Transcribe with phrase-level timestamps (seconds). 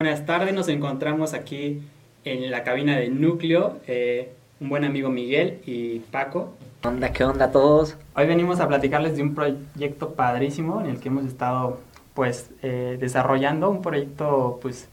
[0.00, 1.82] Buenas tardes, nos encontramos aquí
[2.24, 4.28] en la cabina de Núcleo, eh,
[4.60, 6.54] un buen amigo Miguel y Paco.
[6.80, 7.12] ¿Qué onda?
[7.12, 7.96] ¿Qué onda a todos?
[8.14, 11.80] Hoy venimos a platicarles de un proyecto padrísimo en el que hemos estado
[12.14, 14.86] pues eh, desarrollando un proyecto pues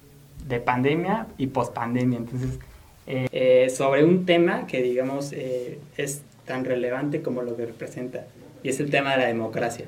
[0.44, 2.18] de pandemia y pospandemia.
[2.18, 2.58] Entonces,
[3.06, 8.26] eh, sobre un tema que digamos es tan relevante como lo que representa
[8.64, 9.86] y es el tema de la democracia.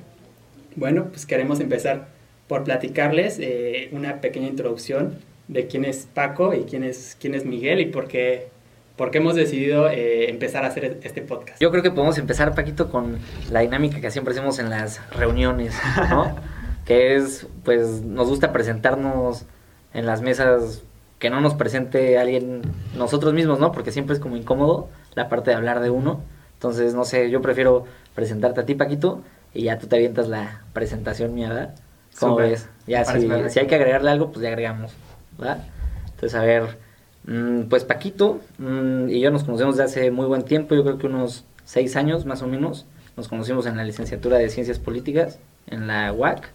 [0.75, 2.16] Bueno, pues queremos empezar
[2.48, 5.16] por platicarles eh, una pequeña introducción
[5.48, 8.49] de quién es Paco y quién es, quién es Miguel y por qué,
[8.95, 11.62] por qué hemos decidido eh, empezar a hacer este podcast.
[11.62, 13.20] Yo creo que podemos empezar, Paquito, con
[13.52, 15.73] la dinámica que siempre hacemos en las reuniones,
[16.09, 16.35] ¿no?
[16.85, 19.45] que es, pues, nos gusta presentarnos
[19.93, 20.84] en las mesas
[21.20, 22.62] que no nos presente alguien
[22.95, 23.71] nosotros mismos, ¿no?
[23.71, 26.21] Porque siempre es como incómodo la parte de hablar de uno.
[26.54, 27.85] Entonces, no sé, yo prefiero
[28.16, 29.21] presentarte a ti, Paquito,
[29.54, 31.76] y ya tú te avientas la presentación mía, ¿verdad?
[32.20, 32.67] ¿Cómo ves?
[32.88, 34.94] Ya, si, si, hay que agregarle algo, pues ya agregamos,
[35.38, 35.63] ¿verdad?
[36.05, 36.77] Entonces, a ver,
[37.26, 40.98] mm, pues Paquito mm, y yo nos conocemos desde hace muy buen tiempo, yo creo
[40.98, 42.85] que unos seis años más o menos.
[43.15, 46.49] Nos conocimos en la licenciatura de Ciencias Políticas en la UAC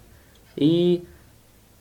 [0.56, 1.04] y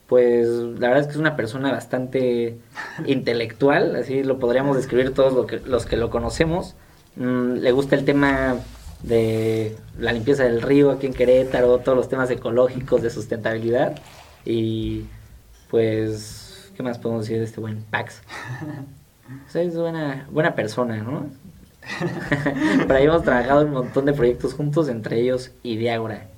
[0.06, 2.58] pues la verdad es que es una persona bastante
[3.06, 6.74] intelectual, así lo podríamos describir todos que, los que lo conocemos.
[7.16, 8.56] Mm, le gusta el tema
[9.02, 13.96] de la limpieza del río aquí en Querétaro, todos los temas ecológicos de sustentabilidad
[14.44, 15.04] y
[15.70, 18.22] pues, ¿qué más podemos decir de este buen Pax?
[19.54, 21.26] es buena, buena persona, ¿no?
[22.86, 26.28] Por ahí hemos trabajado un montón de proyectos juntos, entre ellos Ideagora.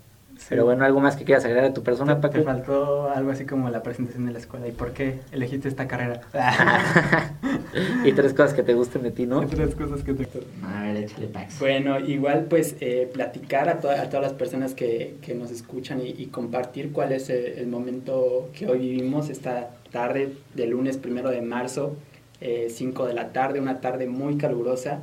[0.49, 2.35] Pero bueno, ¿algo más que quieras agregar a tu persona, Paco?
[2.35, 4.69] Te faltó algo así como la presentación de la escuela.
[4.69, 6.21] ¿Y por qué elegiste esta carrera?
[8.05, 9.47] y tres cosas que te gusten de ti, ¿no?
[9.47, 10.29] tres cosas que te
[10.65, 11.59] A ver, échale, Pax.
[11.59, 13.77] Bueno, igual pues eh, platicar a, a,
[14.09, 18.79] todas las personas que, que nos escuchan y, compartir cuál es el, momento que hoy
[18.79, 21.97] vivimos, esta tarde de lunes primero de marzo,
[22.41, 25.03] 5 eh, de la tarde, una tarde muy calurosa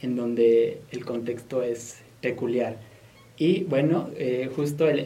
[0.00, 2.76] en donde el contexto es peculiar.
[3.36, 5.00] Y bueno, eh, justo el,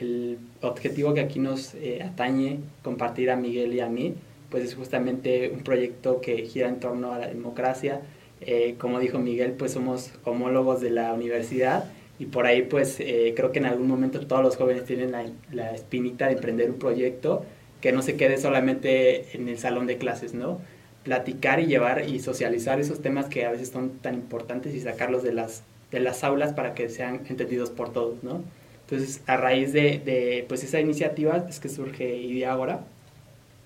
[0.00, 4.14] el, objetivo que aquí nos eh, atañe compartir a Miguel y a mí,
[4.50, 8.00] pues es justamente un proyecto que gira en torno a la democracia.
[8.40, 11.84] Eh, como dijo Miguel, pues somos homólogos de la universidad
[12.18, 15.72] y por ahí pues creo que en algún momento todos los jóvenes tienen la, la,
[15.72, 17.44] espinita de emprender un proyecto
[17.80, 20.60] que no se quede solamente en el salón de clases, ¿no?
[21.04, 25.22] Platicar y llevar y socializar esos temas que a veces son tan importantes y sacarlos
[25.22, 28.42] de las de las aulas para que sean entendidos por todos, ¿no?
[28.82, 32.84] Entonces, a raíz de, de pues esa iniciativa es que surge Ideagora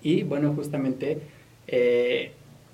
[0.03, 1.19] y, bueno, justamente
[1.67, 2.31] eh,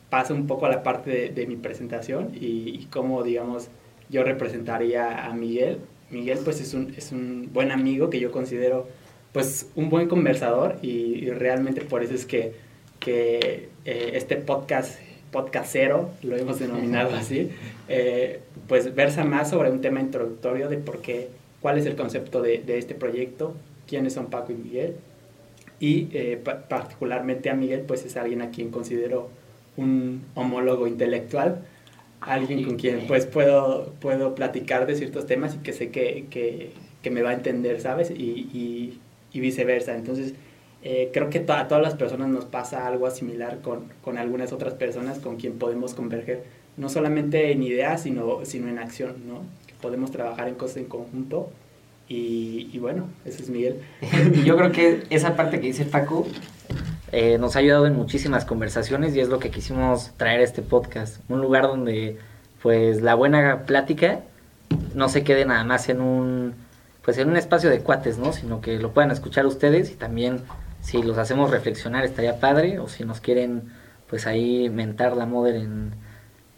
[0.09, 3.69] pasa un poco a la parte de, mi presentación y, cómo, digamos,
[4.09, 5.79] yo representaría a Miguel.
[6.09, 8.87] Miguel, pues, es un, es un buen amigo que yo considero,
[9.31, 12.53] pues, un buen conversador y, realmente por eso es que,
[12.99, 14.99] que eh, este podcast
[15.31, 17.49] podcastero, lo hemos denominado así,
[17.87, 21.29] eh, pues versa más sobre un tema introductorio de por qué,
[21.61, 23.53] cuál es el concepto de, de este proyecto,
[23.87, 24.95] quiénes son Paco y Miguel,
[25.79, 26.37] y eh,
[26.67, 29.29] particularmente a Miguel, pues es alguien a quien considero
[29.77, 31.61] un homólogo intelectual,
[32.21, 36.71] alguien con quien pues puedo, puedo platicar de ciertos temas y que sé que, que,
[37.01, 38.11] que me va a entender, ¿sabes?
[38.11, 38.99] Y, y,
[39.31, 39.95] y viceversa.
[39.95, 40.33] Entonces,
[40.81, 44.73] eh, creo que a todas las personas nos pasa algo similar con, con, algunas otras
[44.73, 46.43] personas con quien podemos converger,
[46.77, 49.41] no solamente en ideas, sino, sino en acción, ¿no?
[49.67, 51.49] Que podemos trabajar en cosas en conjunto.
[52.07, 53.81] Y, y bueno, ese es Miguel.
[54.33, 56.25] y yo creo que esa parte que dice Paco
[57.11, 60.61] eh, nos ha ayudado en muchísimas conversaciones y es lo que quisimos traer a este
[60.61, 61.17] podcast.
[61.29, 62.17] Un lugar donde
[62.61, 64.21] pues la buena plática
[64.93, 66.53] no se quede nada más en un
[67.03, 68.33] pues en un espacio de cuates, ¿no?
[68.33, 70.41] Sino que lo puedan escuchar ustedes y también
[70.81, 73.71] si los hacemos reflexionar estaría padre, o si nos quieren
[74.07, 75.93] pues ahí mentar la moda en,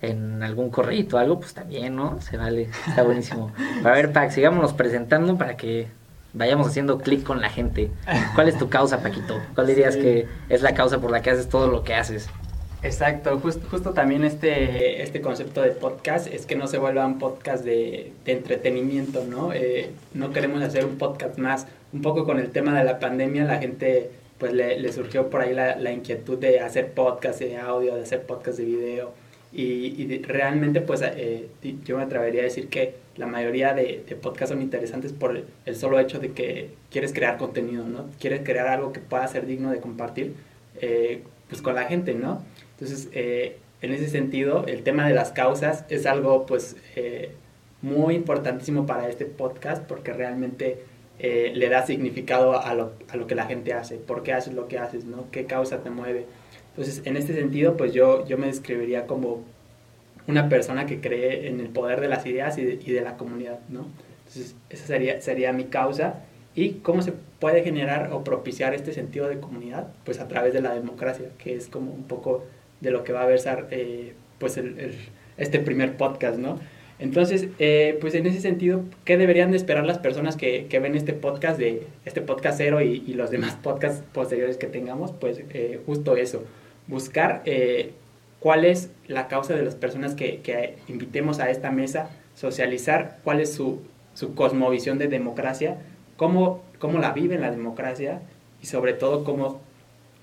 [0.02, 2.22] en algún correo o algo, pues también, ¿no?
[2.22, 3.52] Se vale, está buenísimo.
[3.84, 5.88] a ver, Pac, sigámonos presentando para que
[6.34, 7.92] vayamos haciendo clic con la gente.
[8.36, 9.40] ¿Cuál es tu causa, Paquito?
[9.54, 12.30] ¿Cuál dirías que es la causa por la que haces todo lo que haces?
[12.84, 17.64] Exacto, justo también este, este concepto de podcast es que no se vuelva un podcast
[17.64, 19.54] de, de entretenimiento, ¿no?
[19.54, 21.68] Eh, no queremos hacer un podcast más.
[21.94, 24.10] Un poco con el tema de la pandemia, la gente
[24.42, 28.02] pues le, le surgió por ahí la, la, inquietud de hacer podcast de audio, de
[28.02, 29.14] hacer podcast de video.
[29.54, 29.62] Y,
[30.02, 31.48] y realmente pues eh,
[31.86, 35.76] yo me atrevería a decir que la mayoría de, de, podcasts son interesantes por el
[35.76, 38.10] solo hecho de que quieres crear contenido, ¿no?
[38.20, 40.34] Quieres crear algo que pueda ser digno de compartir
[40.82, 42.42] eh, pues con la gente, ¿no?
[42.80, 47.30] Entonces, eh, en ese sentido, el tema de las causas es algo pues eh,
[47.84, 50.80] muy importantísimo para este podcast porque realmente
[51.24, 54.56] eh, le da significado a lo, a lo que la gente hace, por qué haces
[54.56, 55.30] lo que haces, ¿no?
[55.32, 56.26] ¿Qué causa te mueve?
[56.72, 59.44] Entonces, en este sentido, pues yo, yo me describiría como
[60.28, 63.86] una persona que cree en el poder de las ideas y de, la comunidad, ¿no?
[64.26, 66.24] Entonces, esa sería, sería mi causa.
[66.56, 69.90] ¿Y cómo se puede generar o propiciar este sentido de comunidad?
[70.06, 72.44] Pues a través de la democracia, que es como un poco
[72.80, 74.60] de lo que va a versar eh, pues
[75.38, 76.60] este primer podcast, ¿no?
[77.02, 80.94] Entonces, eh, pues en ese sentido, ¿qué deberían de esperar las personas que, que ven
[80.94, 85.12] este podcast, de este podcast cero y, y, los demás podcasts posteriores que tengamos?
[85.12, 86.44] Pues eh, justo eso,
[86.86, 87.94] buscar eh,
[88.40, 93.40] cuál es la causa de las personas que, que, invitemos a esta mesa, socializar cuál
[93.40, 93.82] es su,
[94.14, 95.78] su cosmovisión de democracia,
[96.18, 98.22] cómo, cómo la viven la democracia
[98.62, 99.60] y sobre todo cómo,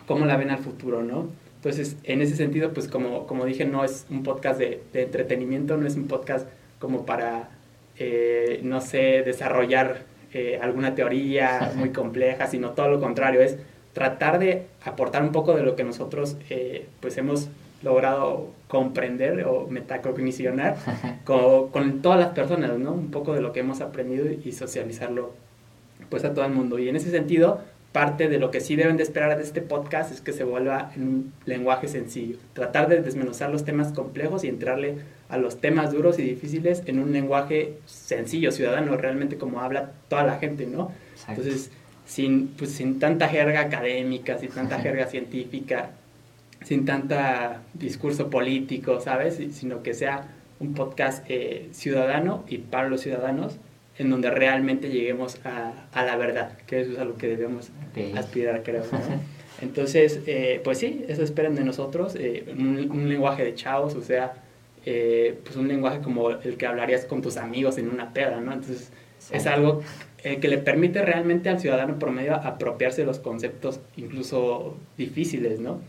[0.06, 1.26] cómo la ven al futuro, ¿no?
[1.56, 5.76] Entonces, en ese sentido, pues como, como dije, no es un podcast de, de entretenimiento,
[5.76, 6.46] no es un podcast
[6.78, 7.50] como para,
[7.96, 10.02] eh, no sé, desarrollar
[10.32, 13.56] eh, alguna teoría muy compleja, sino todo lo contrario, es
[13.92, 17.48] tratar de aportar un poco de lo que nosotros eh, pues hemos
[17.82, 20.76] logrado comprender o metacognicionar
[21.25, 22.92] con, con, todas las personas, ¿no?
[22.92, 25.32] Un poco de lo que hemos aprendido y socializarlo
[26.10, 26.78] pues a todo el mundo.
[26.78, 27.60] Y en ese sentido,
[27.92, 30.92] parte de lo que sí deben de esperar de este podcast es que se vuelva
[30.94, 32.36] en un lenguaje sencillo.
[32.52, 34.98] Tratar de desmenuzar los temas complejos y entrarle
[35.28, 40.25] a los temas duros y difíciles en un lenguaje sencillo, ciudadano, realmente como habla toda
[40.25, 40.90] la gente, ¿no?
[41.12, 41.42] Exacto.
[41.42, 41.70] Entonces,
[42.06, 45.90] sin, pues, sin tanta jerga académica, sin tanta jerga científica,
[46.64, 49.38] sin tanta discurso político, ¿sabes?
[49.52, 50.28] Sino que sea
[50.60, 53.58] un podcast eh, ciudadano y para los ciudadanos
[53.98, 57.70] en donde realmente lleguemos a, a, la verdad, que eso es a lo que debemos
[57.90, 58.12] okay.
[58.16, 58.84] aspirar, creo.
[58.90, 58.98] ¿no?
[59.60, 64.02] Entonces, eh, pues sí, eso esperan de nosotros, eh, un, un, lenguaje de chavos, o
[64.02, 64.34] sea,
[64.84, 68.52] eh, pues un lenguaje como el que hablarías con tus amigos en una peda, ¿no?
[68.52, 69.34] Entonces, sí.
[69.36, 69.82] es algo
[70.22, 75.80] que le permite realmente al ciudadano promedio apropiarse de los conceptos incluso difíciles, ¿no?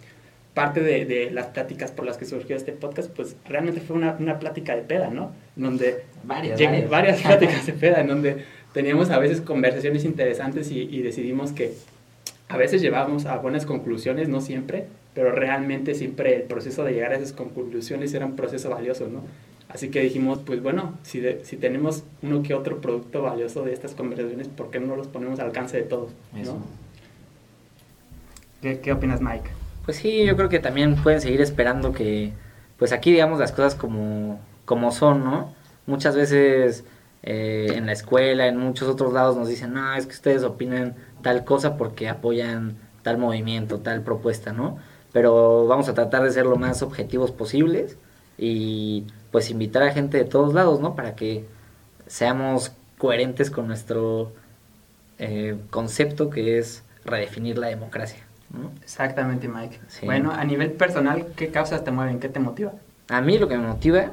[0.54, 4.18] parte de, de, las pláticas por las que surgió este podcast, pues realmente fue una,
[4.20, 5.32] una plática de peda, ¿no?
[5.56, 6.90] Donde varias, varias.
[6.90, 8.44] varias pláticas de peda, en donde
[8.74, 11.74] teníamos a veces conversaciones interesantes y, y, decidimos que
[12.50, 17.12] a veces llevábamos a buenas conclusiones, no siempre, pero realmente siempre el proceso de llegar
[17.12, 19.24] a esas conclusiones era un proceso valioso, ¿no?
[19.70, 23.74] Así que dijimos, pues bueno, si, de, si tenemos uno que otro producto valioso de
[23.74, 26.12] estas conversaciones, ¿por qué no los ponemos al alcance de todos?
[26.34, 26.58] ¿no?
[28.62, 29.50] ¿Qué, ¿Qué opinas, Mike?
[29.86, 32.34] Pues sí, yo creo que también pueden seguir esperando que,
[32.78, 35.54] pues aquí digamos las cosas como, como son, ¿no?
[35.86, 36.84] Muchas veces
[37.22, 40.96] eh, en la escuela, en muchos otros lados nos dicen, no, es que ustedes opinan
[41.22, 44.78] tal cosa porque apoyan tal movimiento, tal propuesta, ¿no?
[45.12, 47.98] Pero vamos a tratar de ser lo más objetivos posibles
[48.38, 50.96] y pues invitar a gente de todos lados, ¿no?
[50.96, 51.46] Para que
[52.08, 54.32] seamos coherentes con nuestro
[55.18, 58.20] eh, concepto que es redefinir la democracia.
[58.52, 58.72] ¿no?
[58.82, 59.80] Exactamente, Mike.
[59.88, 60.06] Sí.
[60.06, 62.20] Bueno, a nivel personal, ¿qué causas te mueven?
[62.20, 62.74] ¿Qué te motiva?
[63.10, 64.12] A mí lo que me motiva,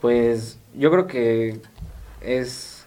[0.00, 1.60] pues yo creo que
[2.20, 2.84] es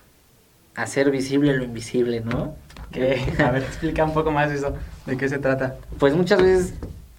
[0.75, 2.55] hacer visible lo invisible, ¿no?
[2.91, 3.33] ¿Qué?
[3.39, 5.77] A ver, explica un poco más eso, ¿de qué se trata?
[5.99, 6.73] Pues muchas veces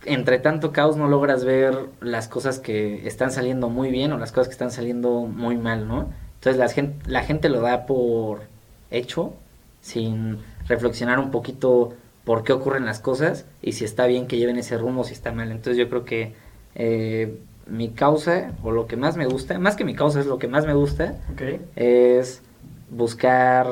[0.05, 4.33] entre tanto caos no logras ver las cosas que están saliendo muy bien o las
[4.33, 6.09] cosas que están saliendo muy mal, ¿no?
[6.37, 8.43] Entonces la gente, la gente lo da por
[8.91, 9.35] hecho
[9.81, 14.57] sin reflexionar un poquito por qué ocurren las cosas y si está bien que lleven
[14.57, 15.51] ese rumbo o si está mal.
[15.51, 16.35] Entonces yo creo que
[16.75, 20.39] eh, mi causa o lo que más me gusta, más que mi causa es lo
[20.39, 21.61] que más me gusta, okay.
[21.77, 22.43] es
[22.91, 23.67] buscar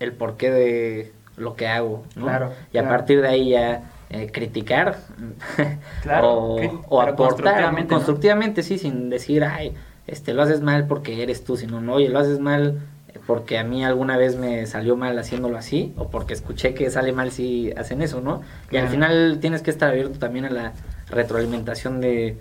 [0.00, 2.24] el porqué de lo que hago, ¿no?
[2.24, 2.88] Claro, y a claro.
[2.88, 4.98] partir de ahí ya eh, criticar
[6.02, 6.56] claro,
[6.88, 9.74] o, aportar constructivamente, sí, sin decir, ay,
[10.06, 12.80] este, lo haces mal porque eres tú, sino, no, oye, lo haces mal
[13.26, 17.12] porque a mí alguna vez me salió mal haciéndolo así o porque escuché que sale
[17.12, 18.42] mal si hacen eso, ¿no?
[18.70, 20.72] Y al final tienes que estar abierto también a la
[21.08, 22.36] retroalimentación de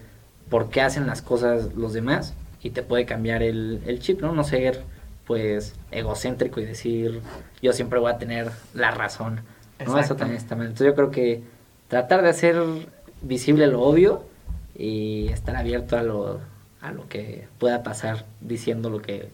[0.50, 4.34] por qué hacen las cosas los demás y te puede cambiar el, el chip, ¿no?
[4.34, 4.84] No ser
[5.26, 7.22] pues egocéntrico y decir
[7.62, 9.42] yo siempre voy a tener la razón,
[9.86, 9.98] ¿no?
[9.98, 10.68] Eso también está mal.
[10.68, 11.44] Entonces yo creo que
[11.92, 12.56] tratar de hacer
[13.22, 14.24] visible lo obvio
[14.78, 16.40] y estar abierto a lo,
[16.80, 19.28] a lo que pueda pasar diciendo lo que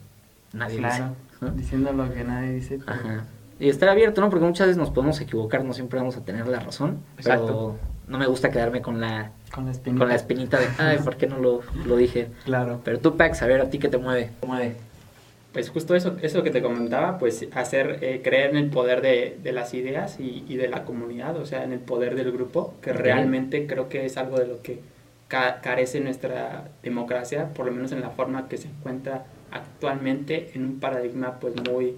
[0.52, 1.14] nadie claro.
[1.30, 1.38] dice.
[1.40, 1.50] ¿no?
[1.52, 2.80] Diciendo lo que nadie dice.
[2.84, 2.98] Pero...
[2.98, 3.24] Ajá.
[3.60, 4.28] Y estar abierto, ¿no?
[4.28, 6.98] Porque muchas veces nos podemos equivocar, no siempre vamos a tener la razón.
[7.16, 7.46] Exacto.
[7.46, 7.76] Pero
[8.08, 10.00] no me gusta quedarme con la, con la, espinita.
[10.00, 12.28] Con la espinita de, ay, ¿por qué no lo, lo dije?
[12.44, 12.80] Claro.
[12.82, 14.32] Pero tú, Pax, a ver, ¿a ti qué te mueve?
[14.40, 14.76] ¿Te mueve?
[15.52, 19.38] Pues justo eso, eso que te comentaba, pues hacer, eh, creer en el poder de,
[19.42, 22.74] de las ideas y, y, de la comunidad, o sea, en el poder del grupo,
[22.82, 23.02] que okay.
[23.02, 24.80] realmente creo que es algo de lo que
[25.26, 30.64] ca carece nuestra democracia, por lo menos en la forma que se encuentra actualmente en
[30.64, 31.94] un paradigma pues muy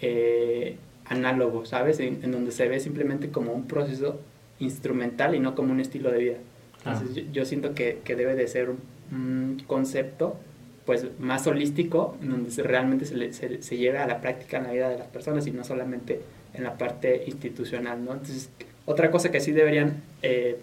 [0.00, 2.00] eh, análogo, ¿sabes?
[2.00, 4.20] En, donde se ve simplemente como un proceso
[4.58, 6.36] instrumental y no como un estilo de vida.
[6.84, 8.70] Entonces yo, siento que, que, debe de ser
[9.10, 10.36] un, concepto
[10.88, 14.88] pues más holístico, donde realmente se, se, se lleve a la práctica en la vida
[14.88, 16.22] de las personas y no solamente
[16.54, 18.12] en la parte institucional, ¿no?
[18.12, 18.48] Entonces,
[18.86, 20.58] otra cosa que sí deberían eh,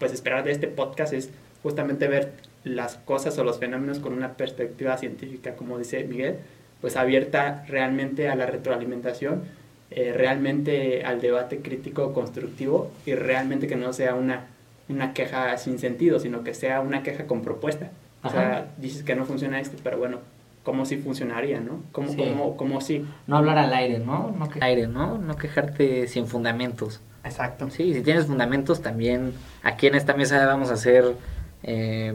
[0.00, 1.30] pues esperar de este podcast es
[1.62, 2.32] justamente ver
[2.64, 6.38] las cosas o los fenómenos con una perspectiva científica, como dice Miguel,
[6.80, 9.44] pues abierta realmente a la retroalimentación,
[9.92, 14.48] eh, realmente al debate crítico constructivo y realmente que no sea una,
[14.88, 17.92] una queja sin sentido, sino que sea una queja con propuesta.
[18.28, 20.18] O sea, dices que no funciona esto, pero bueno,
[20.62, 21.82] ¿cómo sí funcionaría, no?
[21.92, 22.34] ¿Cómo, sí.
[22.56, 23.06] cómo, sí?
[23.26, 24.34] No hablar al aire, ¿no?
[24.36, 25.18] No aire, ¿no?
[25.18, 27.00] No quejarte sin fundamentos.
[27.24, 27.70] Exacto.
[27.70, 29.32] Sí, si tienes fundamentos, también
[29.62, 31.14] aquí en esta mesa vamos a ser
[31.62, 32.14] eh,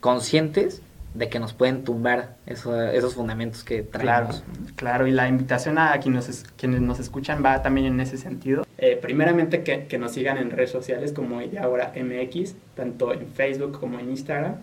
[0.00, 0.82] conscientes
[1.14, 4.42] de que nos pueden tumbar esos fundamentos que traemos.
[4.42, 8.66] Claro, claro, y la invitación a quienes, quienes nos escuchan va también en ese sentido.
[8.78, 13.98] Eh, primeramente que, que, nos sigan en redes sociales como MX, tanto en Facebook como
[13.98, 14.56] en Instagram,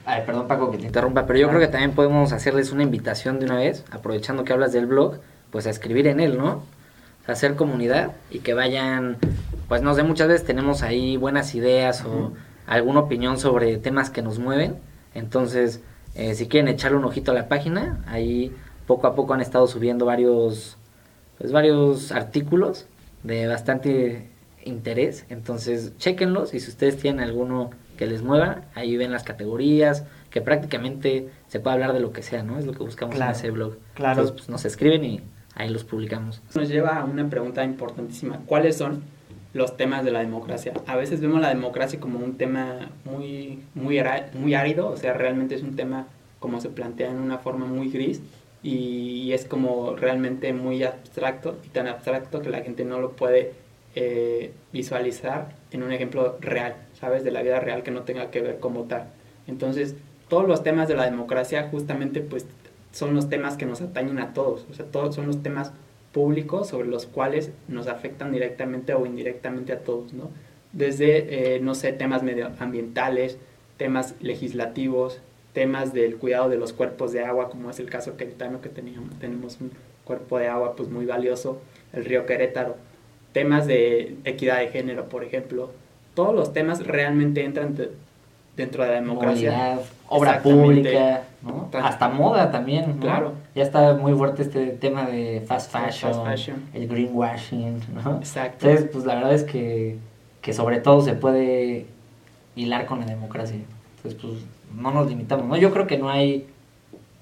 [0.06, 3.40] ay, perdón Paco que te interrumpa, pero yo creo que también podemos hacerles una invitación
[3.40, 6.64] de una vez, aprovechando que hablas del blog, pues a escribir en él, ¿no?
[7.28, 9.18] hacer comunidad y que vayan,
[9.68, 12.34] pues no sé, muchas veces tenemos ahí buenas ideas o
[12.68, 14.78] alguna opinión sobre temas que nos mueven,
[15.14, 15.82] entonces
[16.16, 18.52] eh, si quieren echarle un ojito a la página, ahí
[18.86, 20.78] poco a poco han estado subiendo varios,
[21.38, 22.86] pues varios artículos
[23.24, 24.30] de bastante
[24.64, 25.26] interés.
[25.30, 30.42] Entonces, chequenlos y si ustedes tienen alguno que les mueva, ahí ven las categorías, que
[30.42, 32.58] prácticamente se puede hablar de lo que sea, ¿no?
[32.58, 33.78] Es lo que buscamos en ese blog.
[33.94, 34.22] Claro.
[34.22, 35.22] Entonces, pues, nos escriben y
[35.56, 36.42] ahí los publicamos.
[36.56, 38.40] Nos lleva a una pregunta importantísima.
[38.46, 39.04] ¿Cuáles son
[39.54, 40.74] los temas de la democracia?
[40.88, 44.02] A veces vemos la democracia como un tema muy, muy,
[44.34, 46.08] muy árido, o sea, realmente es un tema
[46.40, 48.22] como se plantea en una forma muy gris
[48.62, 53.54] y es como realmente muy abstracto y tan abstracto que la gente no lo puede
[53.96, 57.24] eh, visualizar en un ejemplo real, ¿sabes?
[57.24, 59.08] De la vida real que no tenga que ver con votar.
[59.48, 59.96] Entonces,
[60.30, 62.48] todos los temas de la democracia justamente pues
[62.92, 65.72] son los temas que nos atañen a todos, o sea, todos son los temas
[66.14, 70.30] públicos sobre los cuales nos afectan directamente o indirectamente a todos, ¿no?
[70.72, 73.38] Desde, eh, no sé, temas medioambientales,
[73.78, 75.20] temas legislativos,
[75.54, 79.20] temas del cuidado de los cuerpos de agua, como es el caso queretano que teníamos,
[79.20, 79.72] tenemos un
[80.04, 81.60] cuerpo de agua pues muy valioso,
[81.92, 82.76] el río Querétaro
[83.34, 85.72] temas de equidad de género, por ejemplo.
[86.14, 87.76] Todos los temas realmente entran
[88.56, 89.80] dentro de la democracia.
[90.08, 91.24] obra pública,
[91.74, 93.00] hasta moda también.
[93.00, 93.34] Claro.
[93.56, 96.14] Ya está muy fuerte este tema de fast fashion,
[96.74, 97.80] el greenwashing.
[97.94, 98.18] ¿no?
[98.18, 98.68] Exacto.
[98.68, 99.98] Entonces, pues la verdad es que,
[100.42, 101.86] que sobre todo se puede
[102.56, 103.58] hilar con la democracia.
[103.98, 104.34] Entonces, pues
[104.76, 105.46] no nos limitamos.
[105.46, 105.56] ¿no?
[105.56, 106.48] Yo creo que no hay,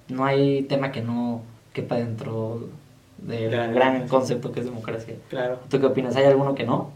[0.07, 1.41] no hay tema que no
[1.73, 2.69] quepa dentro
[3.17, 5.15] del gran concepto que es democracia.
[5.29, 5.59] Claro.
[5.69, 6.15] ¿Tú qué opinas?
[6.15, 6.91] ¿Hay alguno que no?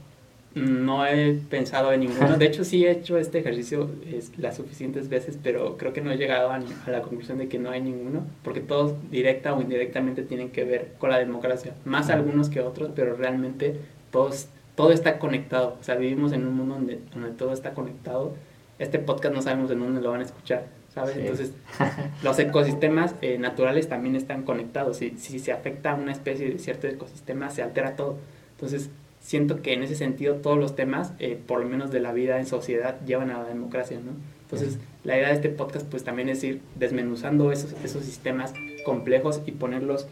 [0.55, 2.38] No he pensado en ninguno.
[2.38, 3.89] De hecho, sí he hecho este ejercicio
[4.38, 7.69] las suficientes veces, pero creo que no he llegado a, la conclusión de que no
[7.69, 11.74] hay ninguno, porque todos directa o indirectamente tienen que ver con la democracia.
[11.83, 13.75] Más algunos que otros, pero realmente
[14.12, 15.77] todos, todo está conectado.
[15.79, 18.33] O sea, vivimos en un mundo donde, donde todo está conectado.
[18.79, 21.17] Este podcast no sabemos en dónde lo van a escuchar ¿sabes?
[21.17, 21.51] Entonces,
[22.24, 24.97] los ecosistemas eh, naturales también están conectados.
[24.97, 28.17] Si, si se afecta a una especie de cierto ecosistema, se altera todo.
[28.51, 28.89] Entonces,
[29.25, 32.38] siento que en ese sentido todos los temas, eh, por lo menos de la vida
[32.39, 34.12] en sociedad, llevan a la democracia, ¿no?
[34.44, 38.53] Entonces, la idea de este podcast, pues también es ir desmenuzando esos, esos sistemas
[38.86, 40.08] complejos y ponerlos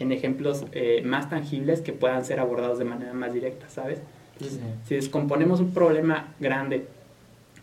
[0.00, 4.00] en ejemplos eh, más tangibles que puedan ser abordados de manera más directa, ¿sabes?
[4.32, 6.88] Entonces, si descomponemos un problema grande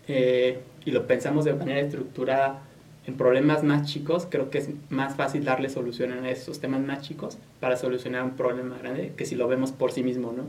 [0.08, 2.62] eh, y lo pensamos de manera estructurada
[3.06, 7.02] en problemas más chicos, creo que es más fácil darle solución a esos temas más
[7.02, 10.44] chicos para solucionar un problema grande que si lo vemos por sí mismo, ¿no?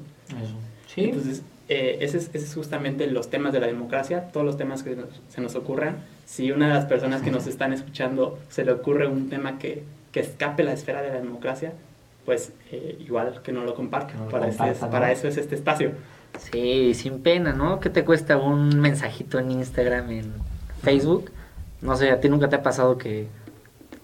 [0.87, 1.07] Sí.
[1.07, 4.83] Entonces, eh, ese, es, ese, es, justamente los temas de la democracia, todos los temas
[4.83, 4.97] que
[5.29, 5.97] se nos ocurran.
[6.27, 9.83] Si una de las personas que nos están escuchando se le ocurre un tema que,
[10.13, 11.73] que escape la esfera de la democracia,
[12.25, 14.29] pues eh, igual que no lo compartan.
[14.29, 15.93] para, para eso es este espacio.
[16.39, 17.81] Sí, sin pena, ¿no?
[17.81, 20.33] ¿Qué te cuesta un mensajito en Instagram, en
[20.83, 21.31] Facebook?
[21.85, 23.29] No sé, a ti nunca te ha pasado que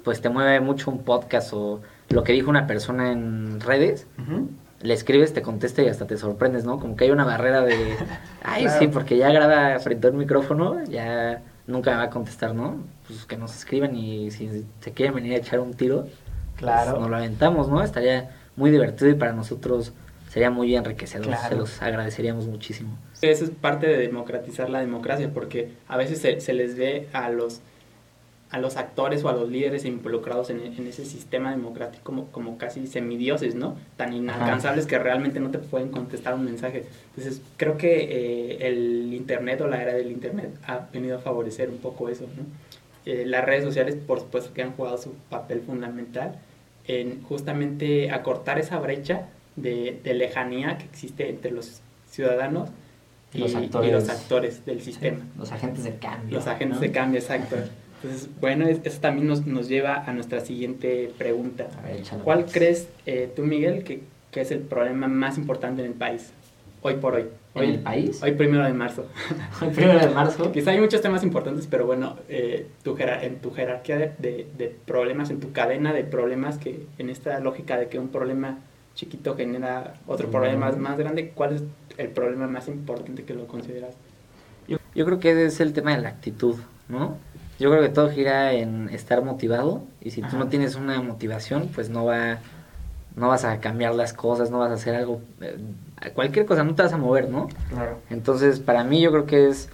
[0.04, 4.06] pues te mueve mucho un podcast o lo que dijo una persona en redes,
[4.82, 6.78] le escribes, te contesta y hasta te sorprendes, ¿no?
[6.78, 7.96] Como que hay una barrera de,
[8.42, 12.84] ay, sí, porque ya graba frente al micrófono, ya nunca me va a contestar, ¿no?
[13.06, 16.06] Pues que nos escriban y si se quieren venir a echar un tiro,
[16.56, 17.00] claro.
[17.00, 17.82] nos lo aventamos, ¿no?
[17.82, 19.92] Estaría muy divertido y para nosotros
[20.28, 21.34] sería muy enriquecedor.
[21.48, 22.96] Se los agradeceríamos muchísimo.
[23.22, 27.28] Eso es parte de democratizar la democracia, porque a veces se, se les ve a
[27.30, 27.60] los
[28.50, 32.58] a los actores o a los líderes involucrados en, en ese sistema democrático como, como,
[32.58, 33.76] casi semidioses, ¿no?
[33.96, 36.84] Tan inalcanzables que realmente no te pueden contestar un mensaje.
[37.14, 41.70] Entonces, creo que eh, el Internet o la era del Internet ha venido a favorecer
[41.70, 42.44] un poco eso, ¿no?
[43.06, 46.38] Eh, las redes sociales, por supuesto, que han jugado su papel fundamental
[46.86, 51.80] en justamente acortar esa brecha de, de lejanía que existe entre los
[52.10, 52.70] ciudadanos
[53.32, 55.18] y los, actores, del sistema.
[55.38, 56.38] los agentes de cambio.
[56.38, 57.56] Los agentes de cambio, exacto.
[58.02, 61.68] Entonces, bueno, eso también nos, nos lleva a nuestra siguiente pregunta.
[62.24, 66.32] ¿Cuál crees eh, tú, Miguel, que, que, es el problema más importante en el país,
[66.80, 67.26] hoy por hoy?
[67.52, 68.22] hoy ¿En el país?
[68.22, 69.04] Hoy primero de marzo.
[69.60, 70.50] hoy primero de marzo.
[70.52, 74.76] Quizá hay muchos temas importantes, pero bueno, eh, tu en tu jerarquía de, de, de,
[74.86, 78.60] problemas, en tu cadena de problemas, que en esta lógica de que un problema
[78.94, 80.30] chiquito genera otro mm.
[80.30, 81.62] problema más, más grande, ¿cuál es
[81.98, 83.94] el problema más importante que lo consideras?
[84.68, 86.56] Yo, yo creo que es el tema de la actitud,
[86.88, 87.18] ¿no?
[87.60, 91.68] Yo creo que todo gira en estar motivado y si tú no tienes una motivación,
[91.74, 92.38] pues no va
[93.16, 95.58] no vas a cambiar las cosas, no vas a hacer algo eh,
[96.14, 97.48] cualquier cosa, no te vas a mover, ¿no?
[97.68, 97.98] Claro.
[98.08, 99.68] Entonces, para mí yo creo que es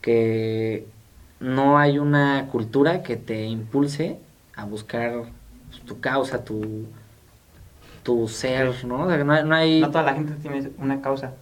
[0.00, 0.86] que
[1.40, 4.18] no hay una cultura que te impulse
[4.54, 5.24] a buscar
[5.84, 6.86] tu causa, tu
[8.02, 9.04] tu ser, ¿no?
[9.04, 9.80] O sea, no, hay...
[9.80, 11.34] No toda la gente tiene una causa.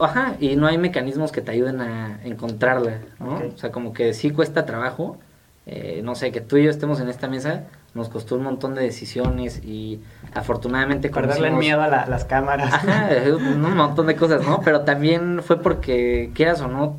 [0.00, 3.42] ajá, y no hay mecanismos que te ayuden a encontrarla, ¿no?
[3.54, 5.18] O sea, como que sí cuesta trabajo,
[5.66, 8.74] eh, no sé, que tú y yo estemos en esta mesa, nos costó un montón
[8.74, 10.00] de decisiones y
[10.32, 11.08] afortunadamente...
[11.10, 12.72] Perderle el miedo a las cámaras.
[12.72, 14.60] Ajá, un montón de cosas, ¿no?
[14.64, 16.96] Pero también fue porque, quieras o no,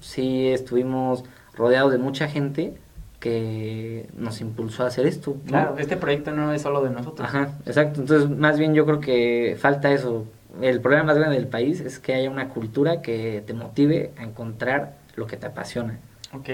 [0.00, 2.74] sí estuvimos rodeados de mucha gente
[3.18, 5.36] que nos impulsó a hacer esto.
[5.46, 7.26] Claro, este proyecto no es solo de nosotros.
[7.26, 8.00] Ajá, exacto.
[8.00, 10.26] Entonces, más bien yo creo que falta eso.
[10.60, 14.24] El problema más grande del país es que haya una cultura que te motive a
[14.24, 16.00] encontrar lo que te apasiona.
[16.34, 16.48] Ok.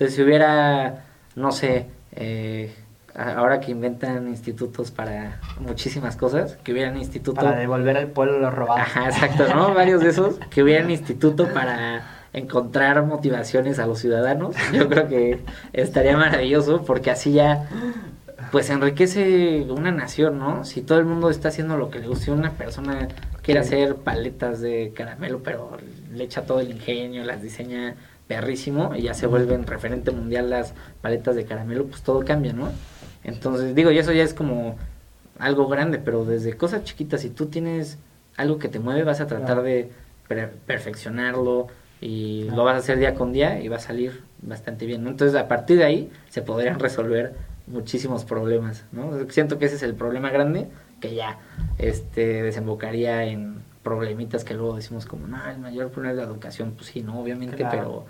[0.00, 1.04] Entonces, si hubiera,
[1.36, 2.74] no sé, eh,
[3.14, 7.42] ahora que inventan institutos para muchísimas cosas, que hubieran instituto...
[7.42, 8.80] Para devolver al pueblo lo robado.
[8.80, 9.74] Ajá, exacto, ¿no?
[9.74, 12.00] Varios de esos, que hubieran instituto para
[12.32, 15.40] encontrar motivaciones a los ciudadanos, yo creo que
[15.74, 17.68] estaría maravilloso porque así ya
[18.52, 20.64] pues enriquece una nación, ¿no?
[20.64, 23.08] Si todo el mundo está haciendo lo que le gusta, una persona
[23.42, 25.76] quiere hacer paletas de caramelo, pero
[26.10, 27.96] le echa todo el ingenio, las diseña
[28.30, 32.68] perrísimo y ya se vuelven referente mundial las paletas de caramelo, pues todo cambia, ¿no?
[33.24, 34.76] Entonces, digo, y eso ya es como
[35.40, 37.98] algo grande, pero desde cosas chiquitas, si tú tienes
[38.36, 39.90] algo que te mueve, vas a tratar de
[40.64, 41.66] perfeccionarlo
[42.00, 45.10] y lo vas a hacer día con día y va a salir bastante bien, ¿no?
[45.10, 47.34] Entonces, a partir de ahí se podrían resolver
[47.66, 49.28] muchísimos problemas, ¿no?
[49.30, 50.68] Siento que ese es el problema grande
[51.00, 51.40] que ya
[51.78, 56.74] este desembocaría en problemitas que luego decimos como, no, el mayor problema es la educación,
[56.76, 58.04] pues sí, no, obviamente, pero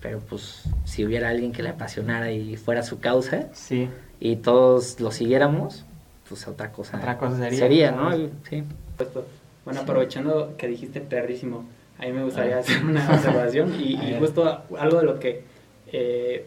[0.00, 3.88] pero pues si hubiera alguien que le apasionara y fuera su causa sí.
[4.20, 5.84] y todos lo siguiéramos,
[6.28, 8.10] pues otra cosa, otra cosa sería, sería ¿no?
[8.48, 8.64] Sí.
[9.64, 11.64] Bueno, aprovechando que dijiste perrísimo,
[11.98, 15.42] a mí me gustaría hacer una observación y, justo algo de lo que
[15.92, 16.46] eh,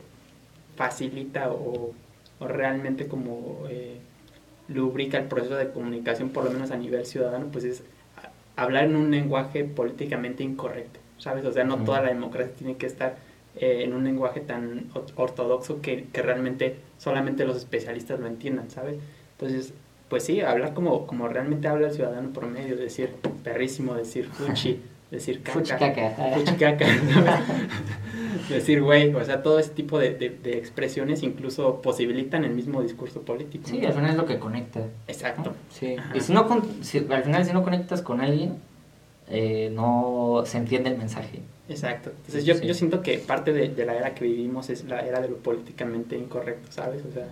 [0.75, 1.93] facilita o,
[2.39, 3.97] realmente como eh,
[4.67, 7.83] lubrica el proceso de comunicación, por lo menos a nivel ciudadano, pues es
[8.55, 11.45] hablar en un lenguaje políticamente incorrecto, ¿sabes?
[11.45, 13.15] O sea, no toda la democracia tiene que estar
[13.59, 18.97] eh, en un lenguaje tan ortodoxo que, que, realmente solamente los especialistas lo entiendan, ¿sabes?
[19.33, 19.73] Entonces,
[20.09, 23.09] pues sí, hablar como, como realmente habla el ciudadano promedio, decir
[23.43, 25.77] perrísimo, decir fuchi, decir caca,
[26.57, 26.85] caca,
[28.49, 33.21] decir güey, o sea, todo ese tipo de, de, expresiones incluso posibilitan el mismo discurso
[33.21, 33.67] político.
[33.67, 34.81] Sí, al final es lo que conecta.
[35.07, 35.53] Exacto.
[35.69, 35.95] Sí.
[36.13, 36.47] Y si no,
[36.81, 38.57] si, al final si no conectas con alguien,
[39.29, 41.41] eh, no se entiende el mensaje.
[41.69, 42.12] Exacto.
[42.12, 45.19] Entonces yo, yo siento que parte de, de, la era que vivimos es la era
[45.19, 47.03] de lo políticamente incorrecto, ¿sabes?
[47.06, 47.27] O sea,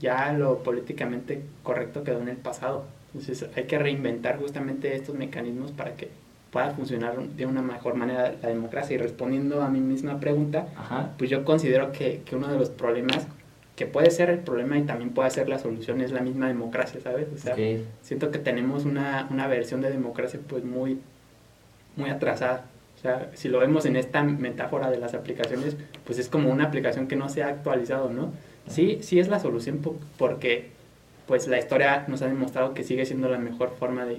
[0.00, 2.84] ya lo políticamente correcto quedó en el pasado.
[3.14, 6.10] Entonces hay que reinventar justamente estos mecanismos para que
[6.50, 8.94] pueda funcionar de una mejor manera la democracia.
[8.94, 10.66] Y respondiendo a mi misma pregunta,
[11.18, 13.26] pues yo considero que, que, uno de los problemas,
[13.74, 17.00] que puede ser el problema y también puede ser la solución, es la misma democracia,
[17.00, 17.28] ¿sabes?
[17.34, 17.54] O sea,
[18.02, 20.98] siento que tenemos una, una versión de democracia pues muy,
[21.96, 26.28] muy atrasada o sea, si lo vemos en esta metáfora de las aplicaciones, pues es
[26.28, 28.32] como una aplicación que no se ha actualizado, ¿no?
[28.68, 29.80] Sí, sí es la solución
[30.16, 30.70] porque
[31.26, 34.18] pues la historia nos ha demostrado que sigue siendo la mejor forma de,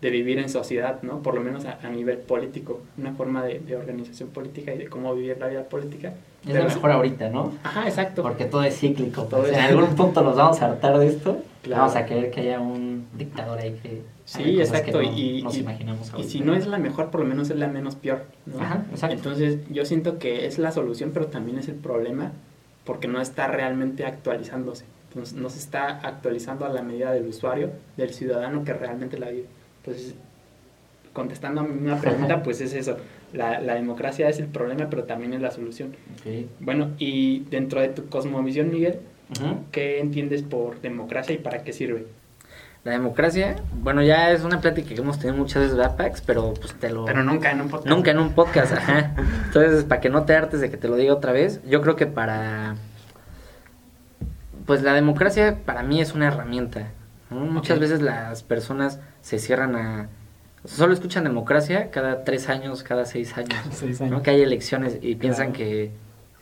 [0.00, 1.22] de vivir en sociedad, ¿no?
[1.22, 5.14] Por lo menos a, nivel político, una forma de, de, organización política y de cómo
[5.14, 6.14] vivir la vida política.
[6.46, 7.52] Es lo mejor ahorita, ¿no?
[7.62, 8.22] Ajá, exacto.
[8.22, 9.22] Porque todo es cíclico.
[9.22, 12.60] Todo en algún punto nos vamos a hartar de esto Vamos a querer que haya
[12.60, 14.02] un dictador ahí que...
[14.24, 15.02] Sí, exacto.
[15.02, 17.94] y, nos imaginamos y si no es la mejor, por lo menos es la menos
[17.94, 18.24] peor.
[18.58, 19.16] Ajá, exacto.
[19.16, 22.32] Entonces yo siento que es la solución, pero también es el problema
[22.84, 24.86] porque no está realmente actualizándose.
[25.08, 29.28] Entonces no se está actualizando a la medida del usuario, del ciudadano que realmente la
[29.28, 29.46] vive.
[29.84, 30.14] Entonces,
[31.12, 32.96] contestando a mi pregunta, pues es eso.
[33.34, 35.94] La, la, democracia es el problema, pero también es la solución.
[36.60, 39.00] Bueno, y dentro de tu cosmovisión, Miguel,
[39.72, 42.06] ¿qué entiendes por democracia y para qué sirve?
[42.84, 46.20] La democracia, bueno, ya es una plática que hemos tenido muchas veces, Pax?
[46.20, 47.06] Pero pues te lo...
[47.06, 47.88] Pero nunca en un podcast.
[47.88, 49.14] Nunca en un podcast, ajá.
[49.46, 51.96] Entonces, para que no te hartes de que te lo diga otra vez, yo creo
[51.96, 52.76] que para...
[54.66, 56.90] Pues la democracia para mí es una herramienta.
[57.30, 60.08] Muchas veces las personas se cierran a...
[60.64, 63.58] Solo escuchan democracia cada tres años, cada seis años.
[63.72, 64.22] seis años.
[64.22, 65.90] Que hay elecciones y piensan que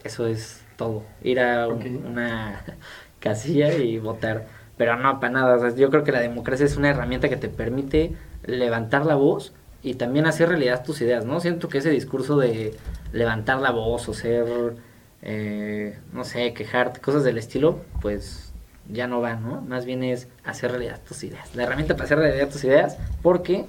[0.04, 1.02] eso es todo.
[1.22, 2.64] Ir a una
[3.20, 5.74] casilla y votar pero no, para nada.
[5.76, 8.12] yo creo que la democracia es una herramienta que te permite
[8.44, 11.40] levantar la voz y también hacer realidad tus ideas, ¿no?
[11.40, 12.74] Siento que ese discurso de
[13.12, 14.74] levantar la voz o ser,
[15.22, 18.52] eh, no sé, quejarte, cosas del estilo, pues
[18.90, 19.60] ya no va, ¿no?
[19.60, 21.54] Más bien es hacer realidad tus ideas.
[21.54, 23.66] La herramienta para hacer realidad tus ideas, porque,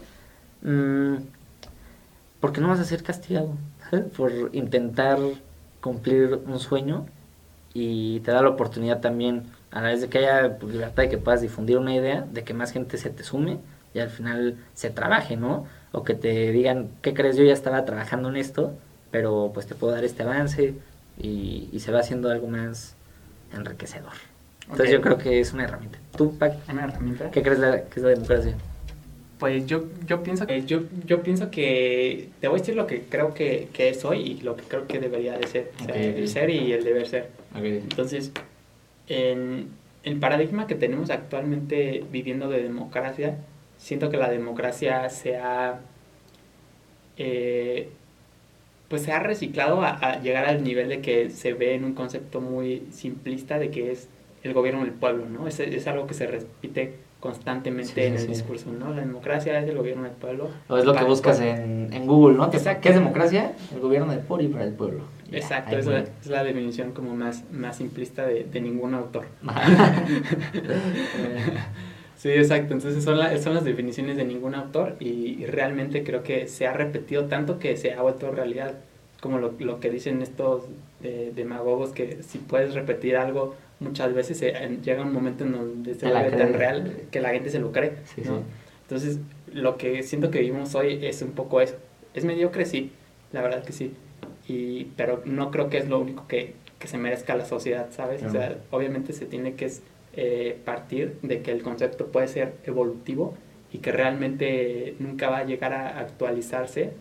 [0.63, 1.15] mmm,
[2.39, 3.55] porque no vas a ser castigado
[4.17, 5.19] por intentar
[5.79, 7.05] cumplir un sueño
[7.73, 11.17] y te da la oportunidad también a la vez de que haya libertad de que
[11.17, 13.59] puedas difundir una idea, de que más gente se te sume
[13.93, 15.67] y al final se trabaje, ¿no?
[15.91, 17.37] O que te digan, ¿qué crees?
[17.37, 18.73] Yo ya estaba trabajando en esto,
[19.11, 20.75] pero pues te puedo dar este avance
[21.17, 22.95] y, se va haciendo algo más
[23.53, 24.13] enriquecedor.
[24.63, 25.99] Entonces yo creo que es una herramienta.
[26.17, 26.55] ¿Tú, Pac?
[26.69, 27.29] ¿Una herramienta?
[27.31, 28.55] ¿Qué crees que es la democracia?
[29.43, 33.01] Pues yo, yo pienso que yo, yo pienso que te voy a decir lo que
[33.01, 36.49] creo que, que es hoy y lo que creo que debería de ser, el ser
[36.49, 37.29] y el deber ser.
[37.53, 38.31] Entonces,
[39.09, 39.67] en
[40.03, 43.35] el paradigma que tenemos actualmente viviendo de democracia,
[43.77, 45.81] siento que la democracia se ha,
[47.17, 47.89] eh,
[48.87, 52.39] pues se ha reciclado a, llegar al nivel de que se ve en un concepto
[52.39, 54.07] muy simplista de que es
[54.41, 55.49] el gobierno del pueblo, ¿no?
[55.49, 58.93] Es, es algo que se repite constantemente en el discurso, ¿no?
[58.93, 60.49] La democracia es el gobierno del pueblo.
[60.67, 62.51] O es lo que buscas en, en, Google, ¿no?
[62.51, 63.53] ¿Qué es democracia?
[63.73, 65.05] El gobierno del pueblo y para el pueblo.
[65.31, 69.27] Exacto, es la, es la, definición como más, más simplista de, de ningún autor.
[72.17, 76.67] sí, exacto, entonces son, son las definiciones de ningún autor y, realmente creo que se
[76.67, 78.79] ha repetido tanto que se ha vuelto realidad,
[79.21, 80.65] como lo, lo que dicen estos
[81.01, 84.41] eh, demagogos, que si puedes repetir algo muchas veces
[84.83, 87.93] llega un momento en donde se vuelve tan real que la gente se lo cree.
[88.83, 89.19] Entonces,
[89.51, 91.75] lo que siento que vivimos hoy es un poco eso.
[92.13, 92.91] Es mediocre, sí,
[93.31, 93.93] la verdad que sí.
[94.47, 98.23] Y, pero no creo que es lo único que, que se merezca la sociedad, ¿sabes?
[98.23, 99.71] O sea, obviamente se tiene que
[100.15, 103.35] eh, partir de que el concepto puede ser evolutivo
[103.71, 106.91] y que realmente nunca va a llegar a actualizarse.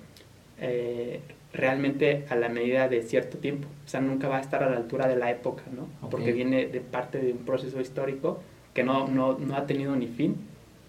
[0.61, 1.21] Eh,
[1.53, 3.69] realmente a la medida de cierto tiempo.
[3.85, 5.87] O sea, nunca va a estar a la altura de la época, ¿no?
[6.09, 8.41] Porque viene de parte de un proceso histórico
[8.75, 10.37] que no, no, no ha tenido ni fin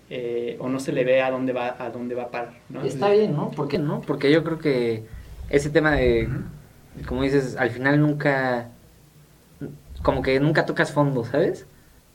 [0.10, 2.82] eh, o no se le ve a dónde va a dónde va a parar, ¿no?
[2.84, 3.52] Está bien, ¿no?
[3.52, 4.02] ¿Por qué no?
[4.02, 5.04] Porque yo creo que
[5.50, 6.30] ese tema de,
[7.08, 8.70] como dices, al final nunca,
[10.02, 11.66] como que nunca tocas fondo, ¿sabes?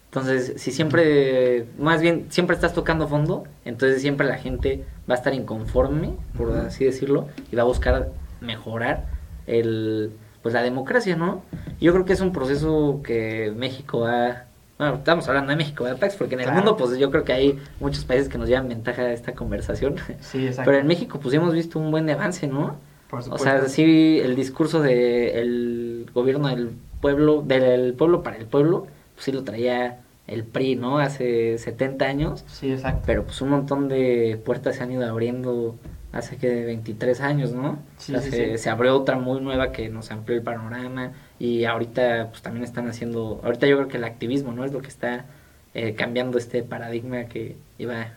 [0.06, 5.18] Entonces, si siempre, más bien, siempre estás tocando fondo, entonces siempre la gente va a
[5.18, 9.06] estar inconforme, por así decirlo, y va a buscar mejorar
[9.46, 11.42] el pues la democracia, ¿no?
[11.80, 14.44] Yo creo que es un proceso que México ha
[14.78, 17.32] bueno, estamos hablando de México, de Pax, porque en el mundo pues yo creo que
[17.32, 19.96] hay muchos países que nos llevan ventaja de esta conversación.
[20.20, 20.70] Sí, exacto.
[20.70, 22.76] Pero en México pues hemos visto un buen avance, ¿no?
[23.10, 23.48] Por supuesto.
[23.48, 26.70] O sea, sí el discurso del gobierno del
[27.00, 29.98] pueblo, del pueblo para el pueblo, pues sí lo traía
[30.28, 30.98] el PRI, ¿no?
[30.98, 32.44] Hace 70 años.
[32.46, 33.02] Sí, exacto.
[33.04, 35.74] Pero pues un montón de puertas se han ido abriendo
[36.12, 37.78] hace que 23 años, ¿no?
[37.98, 38.14] Sí,
[38.56, 42.88] se, abrió otra muy nueva que nos amplió el panorama y ahorita pues también están
[42.88, 44.64] haciendo, ahorita yo creo que el activismo, ¿no?
[44.64, 45.26] Es lo que está
[45.74, 48.14] eh, cambiando este paradigma que lleva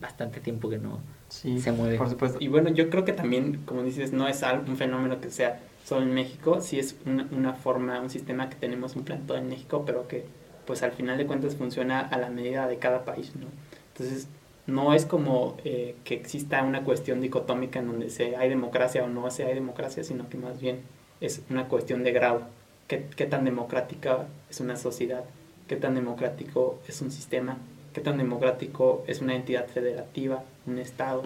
[0.00, 1.98] bastante tiempo que no se mueve.
[1.98, 2.38] Por supuesto.
[2.40, 6.02] Y bueno, yo creo que también, como dices, no es un fenómeno que sea solo
[6.02, 10.08] en México, sí es una, una forma, un sistema que tenemos implantado en México, pero
[10.08, 10.24] que
[10.66, 13.46] pues al final de cuentas funciona a la medida de cada país, ¿no?
[13.92, 14.28] Entonces,
[14.70, 19.08] no es como eh, que exista una cuestión dicotómica en donde se hay democracia o
[19.08, 20.80] no se hay democracia, sino que más bien
[21.20, 22.42] es una cuestión de grado.
[22.88, 25.24] ¿Qué, qué tan democrática es una sociedad?
[25.68, 27.58] ¿Qué tan democrático es un sistema?
[27.92, 31.22] ¿Qué tan democrático es una entidad federativa, un Estado?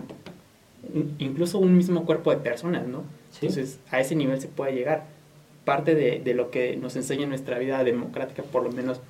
[1.19, 3.05] incluso un mismo cuerpo de personas, ¿no?
[3.35, 5.05] Entonces, a ese nivel se puede llegar.
[5.65, 9.01] Parte de, de, lo que nos enseña nuestra vida democrática, por lo menos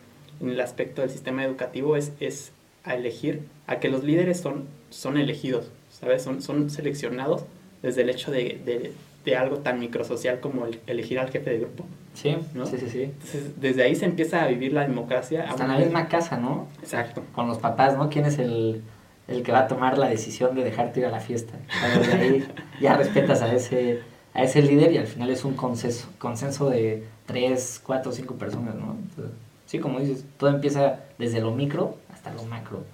[0.41, 2.53] en el aspecto del sistema educativo es, es
[2.85, 6.23] a elegir, a que los líderes son, son elegidos, ¿sabes?
[6.23, 7.45] Son, son seleccionados
[7.83, 8.93] desde el hecho de, de,
[9.25, 11.85] de algo tan microsocial como el, elegir al jefe de grupo.
[12.15, 12.67] Sí, ¿no?
[12.67, 13.03] sí, sí, sí.
[13.05, 15.47] Entonces, desde ahí se empieza a vivir la democracia.
[15.49, 16.69] Hasta en la misma casa, ¿no?
[16.81, 17.23] Exacto.
[17.35, 18.09] Con los papás, ¿no?
[18.09, 18.83] ¿Quién es el,
[19.27, 21.55] el que va a tomar la decisión de dejarte ir a la fiesta?
[21.99, 22.49] Desde ahí
[22.81, 24.01] ya respetas a ese,
[24.33, 28.75] a ese líder y al final es un consenso, consenso de tres, cuatro, cinco personas,
[28.77, 28.97] ¿no?
[29.03, 29.35] Entonces,
[29.75, 32.85] sí, como dices, todo empieza desde lo micro hasta lo macro.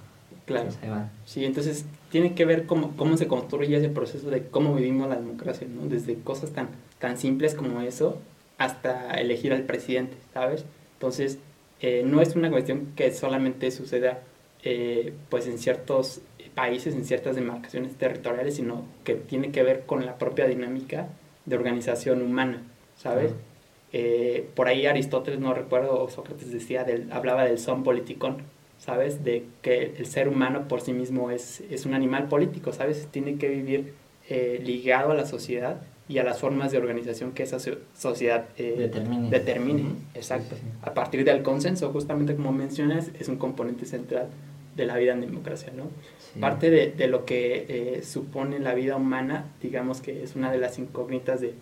[0.46, 0.68] Claro.
[0.68, 1.10] Entonces, va.
[1.26, 5.16] Sí, entonces tiene que ver cómo, cómo se construye ese proceso de cómo vivimos la
[5.16, 5.86] democracia, ¿no?
[5.86, 8.18] Desde cosas tan, tan simples como eso
[8.58, 10.64] hasta elegir al presidente, ¿sabes?
[10.94, 11.38] Entonces,
[11.80, 14.22] eh, no es una cuestión que solamente suceda
[14.62, 16.20] eh, pues en ciertos
[16.54, 21.08] países, en ciertas demarcaciones territoriales, sino que tiene que ver con la propia dinámica
[21.44, 22.62] de organización humana,
[22.96, 23.32] ¿sabes?
[23.32, 23.49] Claro.
[23.92, 28.38] Eh, por ahí Aristóteles, no recuerdo, o Sócrates decía, del, hablaba del son politikon,
[28.78, 29.24] ¿sabes?
[29.24, 33.08] De que el ser humano por sí mismo es, es un animal político, ¿sabes?
[33.10, 33.92] Tiene que vivir
[34.28, 38.46] eh, ligado a la sociedad y a las formas de organización que esa so- sociedad
[38.58, 39.28] eh, Determine.
[39.30, 39.82] determine.
[39.82, 39.92] Ujú.
[40.14, 40.54] Exacto.
[40.56, 40.78] Sí, sí, sí.
[40.82, 44.28] A partir del consenso, justamente como mencionas, es un componente central
[44.76, 45.84] de la vida en democracia, ¿no?
[46.32, 46.38] Sí.
[46.40, 50.58] Parte de, de lo que eh, supone la vida humana, digamos que es una de
[50.58, 51.54] las incógnitas de,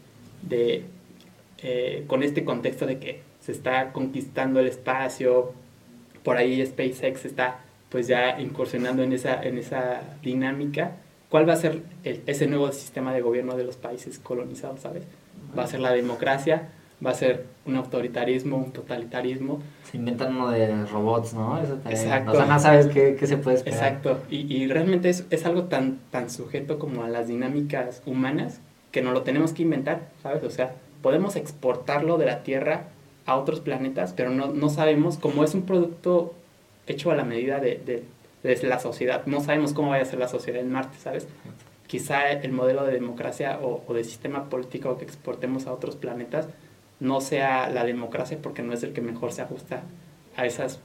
[0.43, 0.83] de
[1.63, 5.53] eh, con este contexto de que se está conquistando el espacio,
[6.23, 10.93] por ahí SpaceX está pues ya incursionando en esa, en esa dinámica.
[11.31, 15.05] ¿Cuál va a ser el- ese nuevo sistema de gobierno de los países colonizados, sabes?
[15.59, 16.69] ¿Va a ser la democracia?
[17.05, 19.61] ¿Va a ser un autoritarismo, un totalitarismo?
[19.91, 21.59] Se inventan uno de robots, ¿no?
[21.63, 22.03] Eso también.
[22.03, 22.33] Exacto.
[22.33, 23.79] O sea, no sabes qué, qué se puede esperar.
[23.79, 28.61] Exacto, y, y realmente es, es algo tan, tan sujeto como a las dinámicas humanas
[28.91, 30.43] que no lo tenemos que inventar, ¿sabes?
[30.43, 32.89] O sea, podemos exportarlo de la Tierra
[33.27, 36.35] a otros planetas, pero no, no sabemos, como es un producto
[36.87, 38.05] hecho a la medida de, de,
[38.43, 41.29] de la sociedad, no sabemos cómo vaya a ser la sociedad en Marte, ¿sabes?
[41.87, 46.49] Quizá el modelo de democracia o, o de sistema político que exportemos a otros planetas
[47.01, 49.83] no sea la democracia porque no es el que mejor se ajusta
[50.37, 50.81] a esas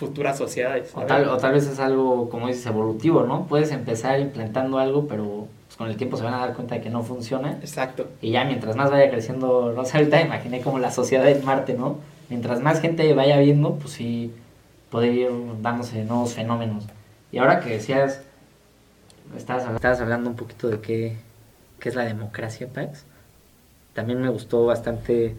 [0.00, 0.90] futuras sociedades.
[0.94, 3.46] O tal, o tal vez es algo, como dices, evolutivo, ¿no?
[3.46, 6.80] Puedes empezar implantando algo, pero pues, con el tiempo se van a dar cuenta de
[6.80, 7.52] que no funciona.
[7.60, 8.08] Exacto.
[8.22, 11.74] Y ya mientras más vaya creciendo, no sé, ahorita imaginé como la sociedad en Marte,
[11.74, 11.98] ¿no?
[12.30, 14.32] Mientras más gente vaya viendo, pues sí,
[14.90, 16.86] puede ir dándose nuevos fenómenos.
[17.30, 18.22] Y ahora que decías,
[19.36, 21.16] estabas, estabas hablando un poquito de qué,
[21.78, 23.04] qué es la democracia, Pax.
[23.92, 25.36] También me gustó bastante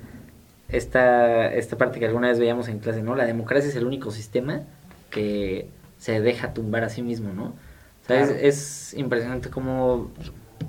[0.72, 3.16] esta, esta parte que alguna vez veíamos en clase, ¿no?
[3.16, 4.62] La democracia es el único sistema
[5.10, 7.44] que se deja tumbar a sí mismo, ¿no?
[7.46, 8.42] O sea, es- Claro.
[8.48, 10.12] es, impresionante cómo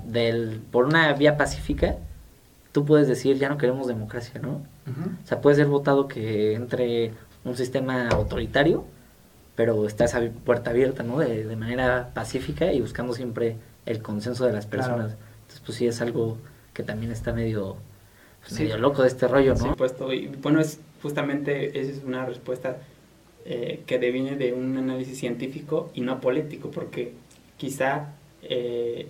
[0.05, 1.95] del, por una vía pacífica
[2.71, 4.61] tú puedes decir ya no queremos democracia, ¿no?
[5.23, 7.13] O sea, puede ser votado que entre
[7.45, 8.85] un sistema autoritario,
[9.55, 11.19] pero está esa puerta abierta, ¿no?
[11.19, 14.87] De, de manera pacífica y buscando siempre el consenso de las Claro.
[14.95, 15.15] personas.
[15.41, 16.37] Entonces, pues sí, es algo
[16.73, 17.77] que también está medio,
[18.47, 19.69] pues, medio loco de este rollo, Por ¿no?
[19.71, 20.13] supuesto.
[20.13, 22.77] Y bueno, es justamente esa es una respuesta
[23.45, 27.13] eh, que deviene de un análisis científico y no político, porque
[27.57, 29.07] quizá eh,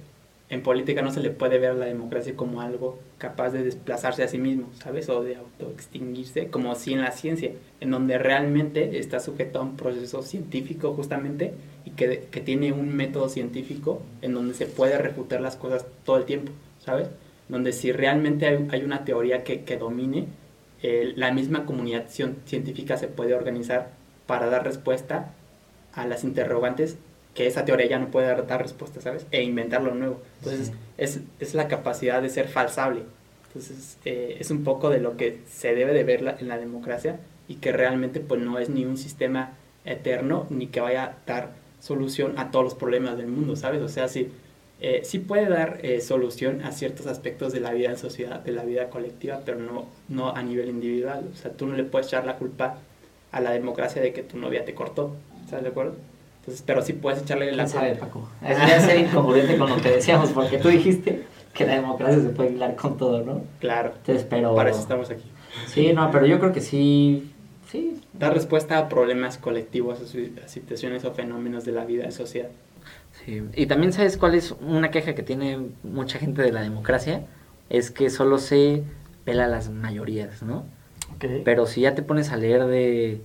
[0.50, 4.24] en política no se le puede ver a la democracia como algo capaz de desplazarse
[4.24, 5.10] a sí mismo, ¿sabes?
[5.10, 9.78] O de autoextinguirse, como si en la ciencia, en donde realmente está sujeto a un
[9.78, 11.54] proceso científico justamente
[11.86, 16.18] y que, que tiene un método científico en donde se puede refutar las cosas todo
[16.18, 17.08] el tiempo, ¿sabes?
[17.50, 20.28] Donde si realmente hay, hay una teoría que, que domine,
[20.82, 23.92] eh, la misma comunidad cien- científica se puede organizar
[24.28, 25.34] para dar respuesta
[25.94, 26.98] a las interrogantes
[27.36, 29.26] que esa teoría ya no puede dar, dar respuesta, ¿sabes?
[29.32, 30.22] E inventar lo nuevo.
[30.40, 30.74] Entonces, Sí.
[30.98, 33.02] es, es la capacidad de ser falsable.
[33.48, 36.58] Entonces, eh, es un poco de lo que se debe de ver la- en la
[36.58, 39.54] democracia y que realmente pues no es ni un sistema
[39.86, 43.82] eterno ni que vaya a dar solución a todos los problemas del mundo, ¿sabes?
[43.82, 44.30] O sea, sí,
[44.80, 48.52] eh, sí puede dar eh, solución a ciertos aspectos de la vida en sociedad, de
[48.52, 51.30] la vida colectiva, pero no, no a nivel individual.
[51.32, 52.78] O sea, tú no le puedes echar la culpa
[53.32, 55.96] a la democracia de que tu novia te cortó, ¿estás de acuerdo?
[56.42, 57.80] Entonces, pero sí puedes echarle la ¿Quién culpa.
[57.80, 58.30] sabe, Paco?
[58.46, 62.52] Es ser incongruente con lo que decíamos, porque tú dijiste que la democracia se puede
[62.52, 63.44] hilar con todo, ¿no?
[63.60, 64.54] Claro, Entonces, pero...
[64.54, 65.24] para eso estamos aquí.
[65.68, 67.32] Sí, no, pero yo creo que sí,
[67.72, 72.50] sí, Dar respuesta a problemas colectivos, a situaciones o fenómenos de la vida en sociedad.
[73.14, 77.26] Sí, y también sabes cuál es una queja que tiene mucha gente de la democracia,
[77.70, 78.84] es que solo se
[79.24, 80.66] pela las mayorías, ¿no?
[81.46, 83.22] Pero si ya te pones a leer de,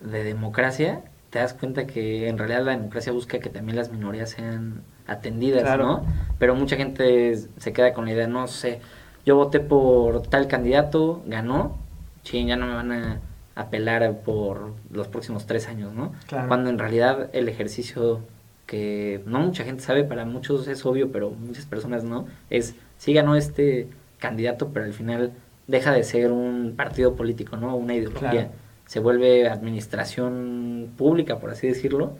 [0.00, 4.30] de democracia, te das cuenta que en realidad la democracia busca que también las minorías
[4.30, 5.86] sean atendidas, Claro.
[5.86, 6.06] ¿no?
[6.38, 8.80] Pero mucha gente se queda con la idea, no sé,
[9.24, 11.78] yo voté por tal candidato, ganó,
[12.24, 13.20] sí, ya no me van a,
[13.54, 16.12] apelar por los próximos tres años, ¿no?
[16.26, 16.48] Claro.
[16.48, 18.20] Cuando en realidad el ejercicio
[18.70, 23.12] que no mucha gente sabe, para muchos es obvio, pero muchas personas no, es sí
[23.12, 23.88] ganó este
[24.20, 25.32] candidato, pero al final
[25.66, 27.74] deja de ser un partido político, ¿no?
[27.74, 28.30] Una ideología.
[28.30, 28.48] Claro.
[28.86, 32.12] Se vuelve administración pública, por así decirlo,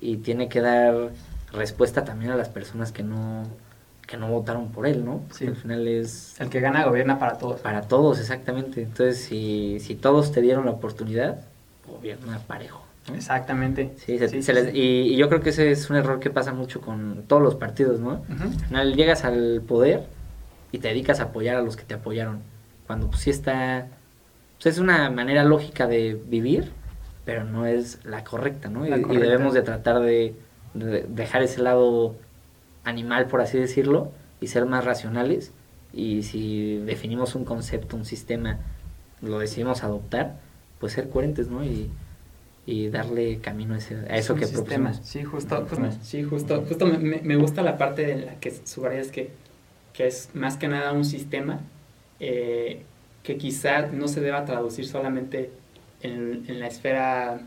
[0.00, 1.10] y tiene que dar
[1.52, 3.44] respuesta también a las personas que no
[4.08, 5.18] que no votaron por él, ¿no?
[5.28, 5.46] Porque Sí.
[5.48, 7.60] al final es El que gana gobierna para todos.
[7.60, 8.82] para todos, exactamente.
[8.82, 11.40] Entonces, si, si todos te dieron la oportunidad,
[11.88, 12.85] gobierna parejo.
[13.08, 13.14] ¿No?
[13.14, 13.92] Exactamente.
[13.96, 14.74] Sí, se- Sí, se sí, les-.
[14.74, 14.80] Y,
[15.14, 18.00] y yo creo que ese es un error que pasa mucho con todos los partidos,
[18.00, 18.22] ¿no?
[18.28, 20.06] Al final llegas al poder
[20.72, 22.40] y te dedicas a apoyar a los que te apoyaron.
[22.86, 23.88] Cuando pues sí está...
[24.62, 26.72] Pues es una manera lógica de vivir,
[27.24, 28.86] pero no es la correcta, ¿no?
[28.86, 29.24] Y, La y correcta.
[29.26, 30.34] debemos de tratar de,
[30.74, 32.14] de dejar ese lado
[32.84, 35.52] animal, por así decirlo, y ser más racionales.
[35.92, 38.58] Y si definimos un concepto, un sistema,
[39.22, 40.36] lo decidimos adoptar,
[40.78, 41.64] pues ser coherentes, ¿no?
[41.64, 41.90] Y,
[42.66, 44.90] y darle camino a, ese- a Es eso que sistema.
[44.90, 45.08] propusimos.
[45.08, 49.08] Sí, justo, justo, sí, justo, justo me, me- gusta la parte en la que subrayas
[49.12, 49.30] que,
[49.92, 51.60] que es más que nada un sistema
[52.20, 52.82] eh,
[53.22, 55.50] que quizá no se deba traducir solamente
[56.02, 57.40] en, en la esfera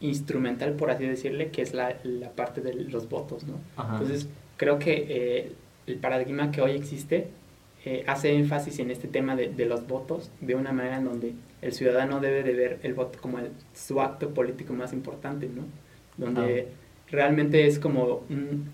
[0.00, 3.54] instrumental, por así decirle, que es la, la parte de los votos, ¿no?
[3.76, 3.94] Ajá.
[3.94, 5.52] Entonces, creo que eh,
[5.86, 7.28] el paradigma que hoy existe
[7.84, 11.32] eh, hace énfasis en este tema de, de los votos de una manera en donde
[11.62, 15.64] el ciudadano debe de ver el voto como el- su acto político más importante, ¿no?
[16.16, 16.68] Donde
[17.10, 18.68] realmente es como un,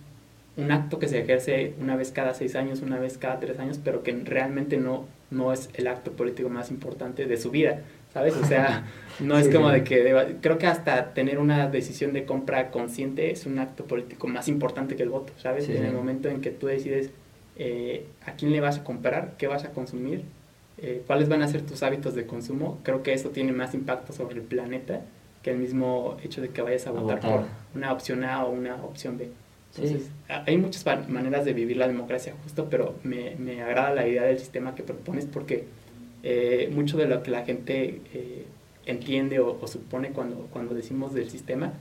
[0.56, 3.78] un acto que se ejerce una vez cada seis años, una vez cada tres años,
[3.82, 7.80] pero que realmente no, no es el acto político más importante de su vida,
[8.12, 8.34] ¿sabes?
[8.36, 8.84] O sea,
[9.20, 13.30] no es como de que deba- creo que hasta tener una decisión de compra consciente
[13.30, 15.64] es un acto político más importante que el voto, ¿sabes?
[15.66, 17.10] Sí, en el momento en que tú decides
[17.58, 20.22] eh, a quién le vas a comprar, qué vas a consumir,
[20.78, 24.12] eh, cuáles van a ser tus hábitos de consumo, creo que eso tiene más impacto
[24.12, 25.02] sobre el planeta
[25.42, 27.30] que el mismo hecho de que vayas a, votar, votar.
[27.40, 27.44] por
[27.74, 29.28] una opción A o una opción B.
[29.72, 29.82] Sí.
[29.82, 34.06] Entonces, a- hay muchas maneras de vivir la democracia justo, pero me, me agrada la
[34.08, 35.64] idea del sistema que propones porque
[36.22, 38.44] eh, mucho de lo que la gente eh,
[38.90, 41.72] entiende o, o supone cuando, cuando decimos del sistema,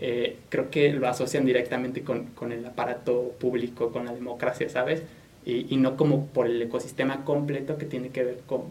[0.00, 5.02] eh, creo que lo asocian directamente con, con el aparato público, con la democracia, ¿sabes?
[5.44, 8.62] Y, y no como por el ecosistema completo que tiene que ver con,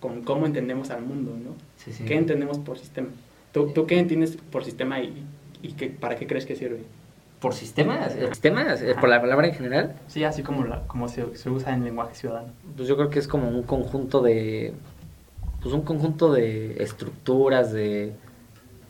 [0.00, 1.50] con cómo entendemos al mundo, ¿no?
[1.76, 2.04] Sí, sí.
[2.04, 3.08] ¿Qué entendemos por sistema?
[3.52, 5.24] ¿Tú, tú qué entiendes por sistema y,
[5.62, 6.84] y qué, para qué crees que sirve?
[7.40, 8.14] ¿Por sistemas?
[8.16, 8.82] ¿El ¿Sistemas?
[8.98, 9.96] ¿Por la palabra en general?
[10.08, 12.48] Sí, así como, la, como se, se usa en lenguaje ciudadano.
[12.76, 14.72] Pues yo creo que es como un conjunto de.
[15.66, 18.12] Pues un conjunto de estructuras, de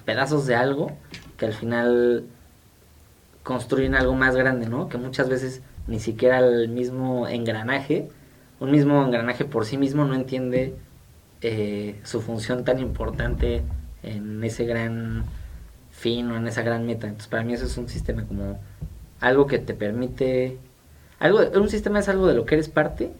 [0.04, 0.92] pedazos de algo
[1.38, 2.26] que al final
[3.42, 4.90] construyen algo más grande, ¿no?
[4.90, 8.10] Que muchas veces ni siquiera el mismo engranaje,
[8.60, 10.74] un mismo engranaje por sí mismo no entiende
[11.40, 13.62] eh, su función tan importante
[14.02, 15.24] en ese gran
[15.92, 17.06] fin o en esa gran meta.
[17.06, 18.60] Entonces para mí eso es un sistema como
[19.20, 20.58] algo que te permite...
[21.20, 23.12] Algo, un sistema es algo de lo que eres parte,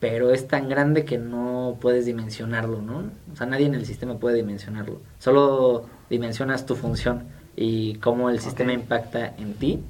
[0.00, 3.04] pero es tan grande que no puedes dimensionarlo, ¿no?
[3.32, 5.00] O sea, nadie en el sistema puede dimensionarlo.
[5.18, 7.24] Solo dimensionas tu función
[7.56, 9.82] y cómo el sistema impacta en ti,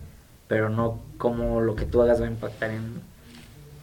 [0.46, 3.02] pero no cómo lo que tú hagas va a impactar en,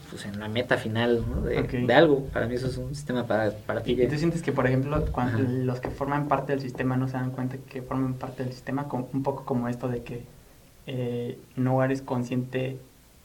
[0.10, 1.42] pues, en la meta final ¿no?
[1.42, 2.26] de, algo.
[2.34, 3.92] Para mí eso es un sistema para, para ti.
[3.92, 5.48] ¿Y, tú sientes que, por ejemplo, cuando Ajá.
[5.48, 8.88] los que forman parte del sistema no se dan cuenta que forman parte del sistema,
[8.92, 10.24] un poco como esto de que
[10.88, 12.80] eh, no eres consciente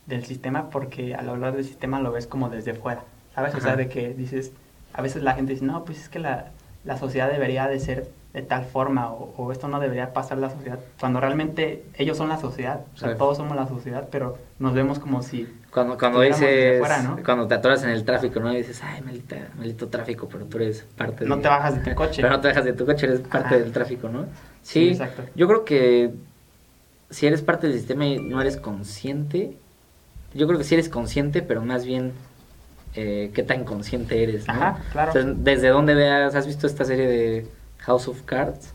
[0.05, 3.03] del sistema porque al hablar del sistema lo ves como desde fuera,
[3.35, 3.55] ¿sabes?
[3.55, 4.51] O sea, de que dices,
[4.93, 6.47] a veces la gente dice, no, pues es que la,
[6.83, 10.49] la sociedad debería de ser de tal forma o, o esto no debería pasar la
[10.49, 13.17] sociedad, cuando realmente ellos son la sociedad, o sea, Sí.
[13.17, 15.47] todos somos la sociedad, pero nos vemos como si...
[15.69, 17.17] Cuando, cuando dices, fuera, ¿no?
[17.25, 18.51] cuando te atoras en el tráfico, ¿no?
[18.53, 21.89] Y dices, ay, maldita, maldito tráfico, pero tú eres parte No de- te bajas de
[21.91, 22.21] tu coche.
[22.21, 23.57] Pero no te bajas de tu coche, eres parte Ajá.
[23.57, 24.23] del tráfico, ¿no?
[24.23, 24.27] Sí,
[24.63, 25.23] Sí, exacto.
[25.35, 26.11] yo creo que
[27.09, 29.57] si eres parte del sistema y no eres consciente,
[30.33, 32.13] yo creo que sí eres consciente, pero más bien
[32.95, 34.53] eh, qué tan consciente eres, ¿no?
[34.53, 35.11] Ajá, claro.
[35.15, 37.47] Entonces, desde donde veas, ¿has visto esta serie de
[37.79, 38.73] House of Cards?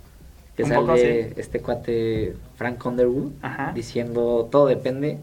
[0.57, 1.35] Que Un sale poco, sí.
[1.37, 3.73] este cuate Frank Underwood Ajá.
[3.75, 5.19] diciendo todo depende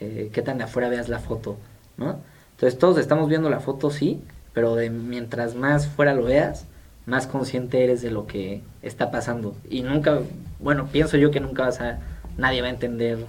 [0.00, 1.56] eh, qué tan de afuera veas la foto,
[1.96, 2.18] ¿no?
[2.56, 4.20] Entonces todos estamos viendo la foto, sí,
[4.52, 6.66] pero de mientras más fuera lo veas,
[7.06, 9.56] más consciente eres de lo que está pasando.
[9.70, 10.20] Y nunca,
[10.60, 11.98] bueno, pienso yo que nunca vas a,
[12.36, 13.24] nadie va a entender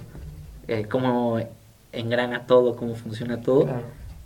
[0.68, 1.38] eh, cómo
[1.98, 3.64] engrana todo, cómo funciona todo.
[3.64, 3.82] Claro.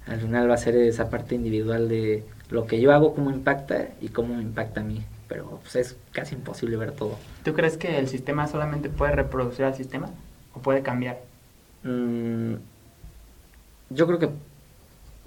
[0.07, 3.89] Al final va a ser esa parte individual de lo que yo hago, cómo impacta
[4.01, 5.05] y cómo me impacta a mí.
[5.29, 7.16] Pero pues, es casi imposible ver todo.
[7.45, 10.09] ¿Tú crees que el sistema solamente puede reproducir al sistema
[10.55, 11.19] o puede cambiar?
[11.83, 12.55] Mm,
[13.91, 14.29] yo creo que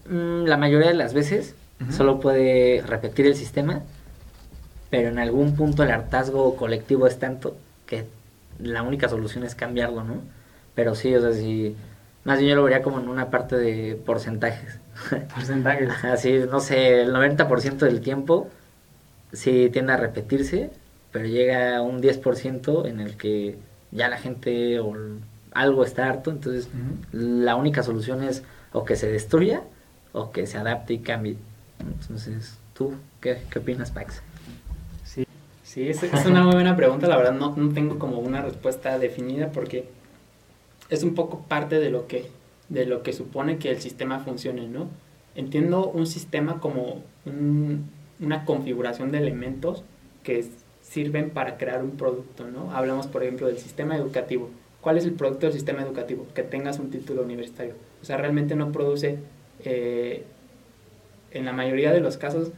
[0.10, 1.56] mm, la mayoría de las veces
[1.90, 3.82] solo puede repetir el sistema,
[4.92, 8.06] pero en algún punto el hartazgo colectivo es tanto que
[8.60, 10.22] la única solución es cambiarlo, ¿no?
[10.76, 11.76] Pero sí, o sea, sí,
[12.24, 14.80] más bien yo lo vería como en una parte de porcentajes.
[15.34, 15.90] Porcentajes.
[16.04, 18.50] Así, no sé, el 90% del tiempo
[19.34, 20.70] sí tiende a repetirse,
[21.12, 23.58] pero llega un 10% en el que
[23.92, 24.94] ya la gente o
[25.54, 26.70] algo está harto, entonces
[27.12, 29.64] la única solución es o que se destruya
[30.14, 31.36] o que se adapte y cambie.
[31.80, 34.22] Entonces, ¿tú qué, qué opinas, Pax?
[35.04, 35.26] Sí,
[35.64, 38.98] sí es, es, una muy buena pregunta, la verdad no, no tengo como una respuesta
[38.98, 39.90] definida porque
[40.92, 42.26] es un poco parte de lo que,
[42.70, 44.90] de lo que supone que el sistema funcione, ¿no?
[45.34, 47.90] Entiendo un sistema como un,
[48.20, 49.84] una configuración de elementos
[50.22, 50.46] que
[50.82, 52.72] sirven para crear un producto, ¿no?
[52.72, 54.50] Hablamos, por ejemplo, del sistema educativo.
[54.82, 56.28] ¿Cuál es el producto del sistema educativo?
[56.36, 57.74] Que tengas un título universitario.
[58.02, 59.20] O sea, realmente no produce,
[59.64, 60.26] eh,
[61.32, 62.52] en la mayoría de los casos,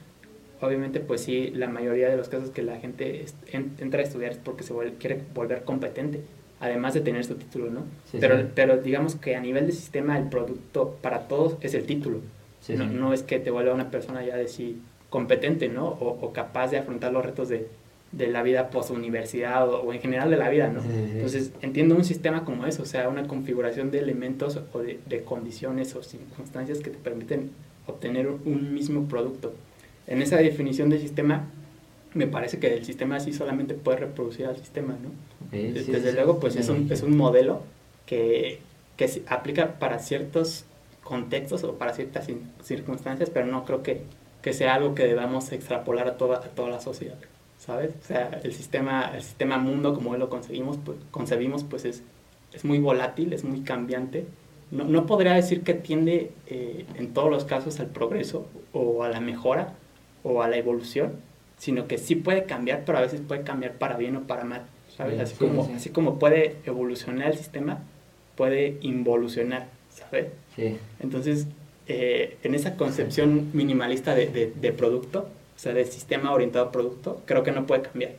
[0.59, 4.37] obviamente, pues sí, la mayoría de los casos que la gente entra a estudiar es
[4.39, 6.21] porque se quiere volver competente,
[6.63, 7.81] además de tener su título, ¿no?
[8.21, 12.21] pero, pero digamos que a nivel de sistema, el producto para todos es el título.
[12.69, 15.87] no, no, es que te vuelva una persona ya de sí competente, ¿no?
[15.87, 17.67] O, capaz de afrontar los retos de,
[18.13, 20.81] de la vida post-universidad o, en general de la vida, ¿no?
[20.81, 25.23] Entonces, entiendo un sistema como eso, o sea, una configuración de elementos o de, de,
[25.23, 27.51] condiciones o circunstancias que te permiten
[27.87, 29.53] obtener un mismo producto.
[30.07, 31.49] En esa definición de sistema,
[32.13, 35.09] me parece que el sistema así solamente puede reproducir al sistema, ¿no?
[35.51, 37.61] Desde luego, pues es un, es un modelo
[38.05, 38.59] que,
[38.97, 40.65] que se aplica para ciertos
[41.03, 42.27] contextos o para ciertas
[42.61, 44.01] circunstancias, pero no creo que,
[44.41, 47.17] que sea algo que debamos extrapolar a toda, a toda la sociedad.
[47.65, 47.91] ¿sabes?
[48.03, 52.03] O sea, el sistema, el sistema mundo como lo conseguimos, pues, concebimos, pues es,
[52.51, 54.25] es muy volátil, es muy cambiante.
[54.71, 59.09] No, no podría decir que tiende eh, en todos los casos al progreso o a
[59.09, 59.75] la mejora
[60.23, 61.13] o a la evolución,
[61.63, 64.63] sino que sí puede cambiar, pero a veces puede cambiar para bien o para mal,
[64.97, 65.17] ¿sabes?
[65.17, 67.79] Así, como, así como puede evolucionar el sistema,
[68.35, 70.27] puede involucionar, ¿sabes?
[70.57, 70.77] Sí.
[70.99, 71.47] Entonces,
[71.87, 76.71] eh, en esa concepción minimalista de, de, de producto, o sea, del sistema orientado a
[76.73, 78.11] producto, creo que no puede cambiar.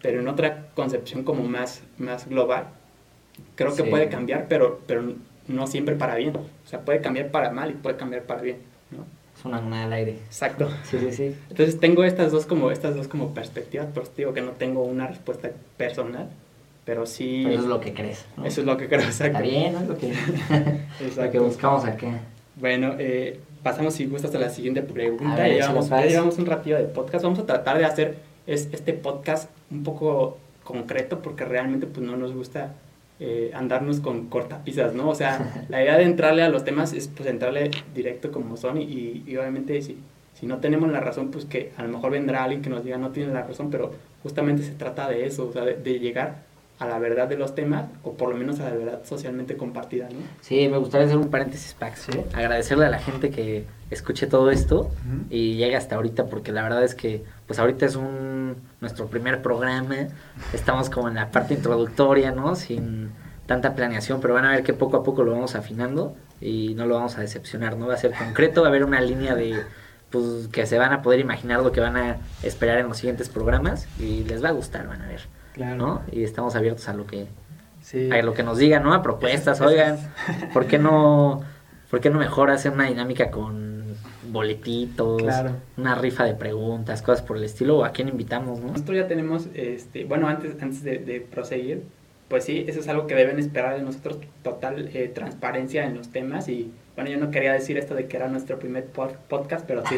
[0.00, 2.68] Pero en otra concepción como más, más global,
[3.56, 5.02] creo que puede cambiar, pero, pero
[5.48, 6.34] no siempre para bien.
[6.34, 8.56] O sea, puede cambiar para mal y puede cambiar para bien.
[9.46, 10.12] Una moneda al aire.
[10.12, 10.68] Exacto.
[10.84, 11.36] Sí, sí, sí.
[11.50, 15.06] Entonces tengo estas dos como, estas dos como perspectivas, pero digo que no tengo una
[15.06, 16.28] respuesta personal,
[16.84, 17.44] pero sí...
[17.46, 18.24] eso es lo que crees.
[18.44, 19.38] Eso es lo que creo, exacto.
[19.38, 19.80] Está bien, ¿no?
[19.80, 20.12] Es lo que,
[21.16, 22.06] lo que buscamos aquí.
[22.56, 25.36] Bueno, eh, pasamos si gustas a la siguiente pregunta.
[25.36, 27.24] ya, llevamos, ya llevamos un ratito de podcast.
[27.24, 28.16] Vamos a tratar de hacer
[28.46, 32.74] es, este podcast un poco concreto porque realmente pues no nos gusta
[33.20, 35.08] eh, andarnos con cortapisas, ¿no?
[35.08, 38.80] O sea, la idea de entrarle a los temas es pues entrarle directo como son
[38.80, 39.98] y, y, obviamente si,
[40.34, 42.98] si no tenemos la razón pues que a lo mejor vendrá alguien que nos diga
[42.98, 43.92] no tiene la razón, pero
[44.22, 46.45] justamente se trata de eso, o sea, de, de llegar
[46.78, 50.08] a la verdad de los temas, o por lo menos a la verdad socialmente compartida,
[50.10, 50.18] ¿no?
[50.42, 52.08] Sí, me gustaría hacer un paréntesis, Pax.
[52.34, 54.90] Agradecerle a la gente que escuche todo esto
[55.30, 59.40] y llegue hasta ahorita, porque la verdad es que, pues ahorita es un nuestro primer
[59.40, 60.08] programa,
[60.52, 62.56] estamos como en la parte introductoria, ¿no?
[62.56, 63.10] Sin
[63.46, 66.84] tanta planeación, pero van a ver que poco a poco lo vamos afinando y no
[66.84, 67.86] lo vamos a decepcionar, ¿no?
[67.86, 69.62] Va a ser concreto, va a haber una línea de
[70.10, 73.28] pues que se van a poder imaginar lo que van a esperar en los siguientes
[73.28, 75.22] programas y les va a gustar, van a ver.
[75.56, 76.02] ¿No?
[76.12, 77.26] Y estamos abiertos a lo que
[78.10, 78.92] a lo que nos digan, ¿no?
[78.92, 79.98] A propuestas, oigan,
[80.52, 81.42] ¿por qué no
[81.90, 83.76] por qué no mejor hacer una dinámica con
[84.28, 85.22] boletitos,
[85.76, 88.72] una rifa de preguntas, cosas por el estilo, o a quién invitamos, ¿no?
[88.72, 91.84] Nosotros ya tenemos este, bueno, antes antes de, proseguir,
[92.28, 96.08] pues sí, eso es algo que deben esperar de nosotros, total eh, transparencia en los
[96.08, 99.86] temas y bueno, yo no quería decir esto de que era nuestro primer podcast, pero
[99.86, 99.96] sí.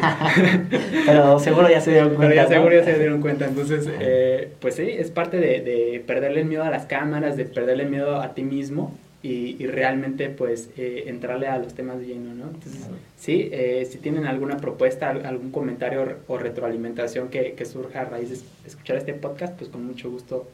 [1.05, 2.27] pero seguro ya se dieron cuenta.
[2.27, 3.45] Pero ya seguro ya se dieron cuenta.
[3.45, 7.85] Entonces, eh, pues sí, es parte de, de, perderle miedo a las cámaras, de perderle
[7.85, 12.49] miedo a ti mismo y, y realmente, pues, eh, entrarle a los temas lleno, ¿no?
[12.49, 12.85] Entonces,
[13.17, 18.29] sí, eh, si tienen alguna propuesta, algún comentario o retroalimentación que, que surja a raíz
[18.29, 20.49] de escuchar este podcast, pues con mucho gusto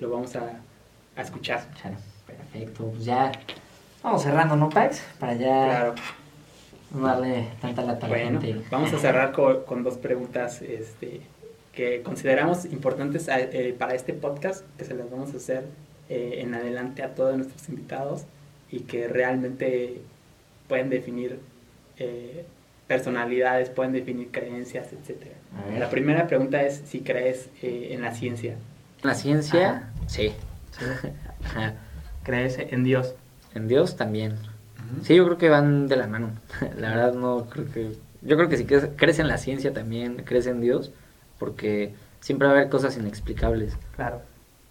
[0.00, 0.62] lo vamos a,
[1.14, 1.62] a escuchar.
[2.26, 3.30] Perfecto, pues ya
[4.02, 5.02] Vamos cerrando, ¿no, Pax?
[5.18, 5.94] Para ya
[6.92, 8.40] no darle tanta lata bueno,
[8.70, 11.20] Vamos a cerrar con, con, dos preguntas este,
[11.72, 15.66] que consideramos importantes eh, para este podcast, que se las vamos a hacer
[16.08, 18.24] eh, en adelante a todos nuestros invitados
[18.70, 20.00] y que realmente
[20.68, 21.38] pueden definir
[21.98, 22.44] eh,
[22.86, 25.26] personalidades, pueden definir creencias, etc.
[25.78, 28.56] La primera pregunta es si crees en la ciencia.
[29.02, 29.90] ¿La ciencia?
[30.06, 30.32] Sí.
[32.24, 33.14] ¿Crees en Dios?
[33.54, 34.36] En Dios también.
[35.02, 36.30] Sí, yo creo que van de la mano.
[36.78, 37.96] la verdad no creo que...
[38.22, 40.92] Yo creo que si crees, en la ciencia también, crees en Dios,
[41.38, 43.74] porque siempre va a haber cosas inexplicables.
[43.96, 44.20] Claro.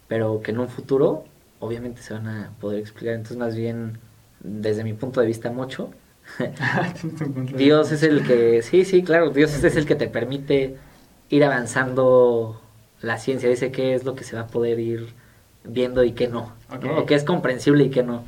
[0.06, 1.24] Pero que en un futuro,
[1.58, 3.14] obviamente, se van a poder explicar.
[3.14, 3.98] Entonces, más bien,
[4.38, 5.90] desde mi punto de vista, mucho.
[7.56, 10.76] Dios es el que, sí, sí, claro, Dios es el que te permite
[11.28, 12.60] ir avanzando
[13.02, 15.08] la ciencia, dice qué es lo que se va a poder ir
[15.64, 16.52] viendo y qué no,
[16.82, 16.98] ¿no?
[16.98, 18.24] o qué es comprensible y qué no.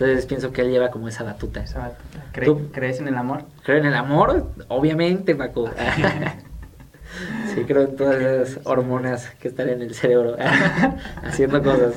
[0.00, 1.60] Entonces pienso que él lleva como esa batuta.
[1.60, 2.70] Esa batuta.
[2.72, 3.42] ¿Crees en el amor?
[3.64, 5.70] Creo en el amor, obviamente, Paco.
[7.54, 10.36] sí, creo en todas esas hormonas que están en el cerebro
[11.22, 11.94] haciendo cosas.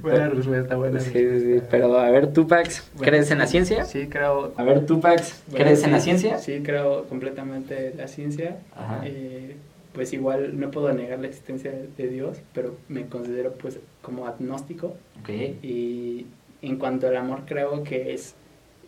[0.00, 1.62] buena respuesta, buena Sí, sí, sí.
[1.70, 3.84] Pero a ver, Tupax, ¿crees en la ciencia?
[3.84, 4.52] Sí, creo.
[4.56, 6.38] A ver, Tupax, ¿crees en la ciencia?
[6.38, 8.56] Sí, creo completamente en la ciencia.
[9.04, 9.56] Eh,
[9.92, 14.94] pues igual no puedo negar la existencia de Dios, pero me considero pues como agnóstico.
[15.22, 15.58] Okay.
[15.62, 16.26] Y
[16.62, 18.34] en cuanto al amor creo que es,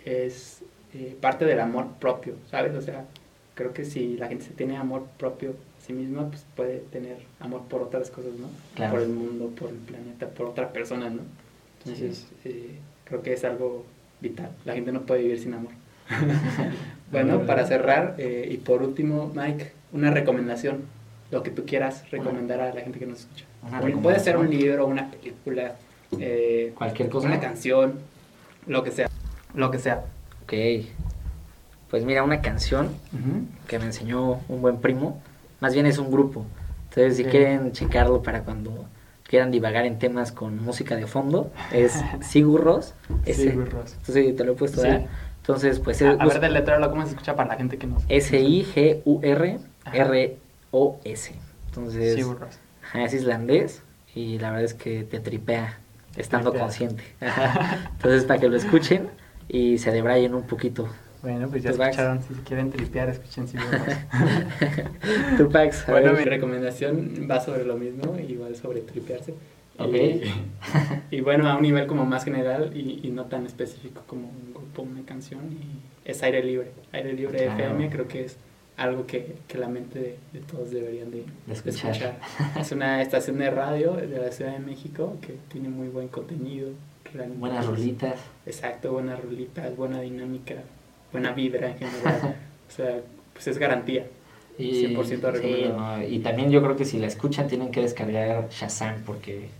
[0.05, 0.63] es
[0.95, 2.75] eh, parte del amor propio, ¿sabes?
[2.75, 3.05] O sea,
[3.55, 7.19] creo que si la gente se tiene amor propio a sí misma, pues puede tener
[7.41, 8.49] amor por otras cosas, ¿no?
[8.91, 11.23] Por el mundo, por el planeta, por otra persona, ¿no?
[11.79, 13.85] Entonces, eh, creo que es algo
[14.21, 14.51] vital.
[14.65, 15.73] La gente no puede vivir sin amor.
[17.13, 20.83] bueno, para cerrar, eh, y por último, Mike, una recomendación,
[21.31, 23.45] lo que tú quieras recomendar a la gente que nos escucha.
[24.03, 25.77] Puede ser un libro, una película,
[26.19, 27.27] eh, cualquier cosa.
[27.27, 27.99] Una canción,
[28.67, 29.09] lo que sea.
[29.55, 30.05] Lo que sea.
[30.43, 30.53] Ok.
[31.91, 32.91] Pues mira, una canción
[33.67, 35.23] que me enseñó un buen primo,
[35.61, 36.45] más bien es un grupo.
[36.91, 38.87] Entonces, si quieren checarlo para cuando
[39.25, 42.95] quieran divagar en temas con música de fondo, es Sigurros.
[43.25, 43.95] Sigurros.
[43.99, 44.89] Entonces, te lo he puesto sí.
[45.41, 46.03] Entonces, pues...
[46.03, 49.05] A, a ver, del letrero, ¿cómo se escucha para la gente que no S-I-G-U-R-R-O-S.
[51.69, 52.15] Entonces...
[52.17, 52.59] Sigurros.
[52.95, 53.83] Es islandés
[54.15, 55.79] y la verdad es que te tripea
[56.19, 57.03] estando consciente.
[57.93, 59.09] Entonces, para que lo escuchen
[59.49, 60.89] y se debrayen un poquito.
[61.23, 63.57] Bueno, pues ya escucharon, si quieren tripear, escuchen si
[65.37, 65.89] Tupac.
[65.89, 69.35] Bueno, mi recomendación va sobre lo mismo, igual sobre tripearse.
[69.79, 69.95] Ok.
[71.11, 74.83] Y, bueno, a un nivel como más general y, no tan específico como un grupo,
[74.83, 76.73] una canción, y es aire libre.
[76.93, 78.37] Aire libre FM creo que es
[78.79, 82.17] algo que, que la mente de, todos deberían de, escuchar.
[82.59, 86.71] Es una estación de radio de la Ciudad de México que tiene muy buen contenido.
[87.39, 88.21] Buenas rolitas.
[88.47, 90.55] Exacto, buenas rolitas, buena dinámica,
[91.11, 92.37] buena vibra en general.
[92.69, 93.01] o sea,
[93.33, 94.07] pues es garantía.
[94.59, 96.03] Y, 100% recomendado.
[96.03, 99.51] y también yo creo que si la escuchan tienen que descargar Shazam porque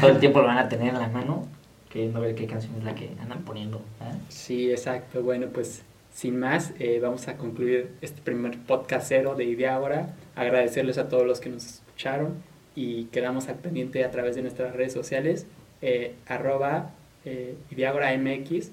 [0.00, 1.48] todo el tiempo lo van a tener en la mano
[1.90, 3.78] queriendo ver qué canción es la que andan poniendo.
[3.78, 4.14] ¿eh?
[4.28, 5.22] Sí, exacto.
[5.22, 5.82] Bueno, pues
[6.14, 10.14] sin más, eh, vamos a concluir este primer podcast cero de Ideágora.
[10.36, 12.36] Agradecerles a todos los que nos escucharon
[12.76, 15.48] y quedamos al pendiente a través de nuestras redes sociales,
[15.82, 16.92] eh, arroba
[17.24, 18.70] eh, MX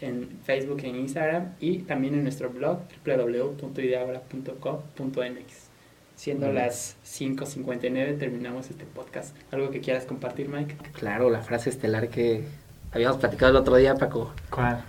[0.00, 5.68] en Facebook e Instagram y también en nuestro blog www.ideagora.com.mx.
[6.16, 9.36] Siendo las 5.59 terminamos este podcast.
[9.52, 10.74] ¿Algo que quieras compartir, Mike?
[10.92, 12.44] Claro, la frase estelar que
[12.92, 14.32] habíamos platicado el otro día, Paco.
[14.50, 14.82] ¿Cuál?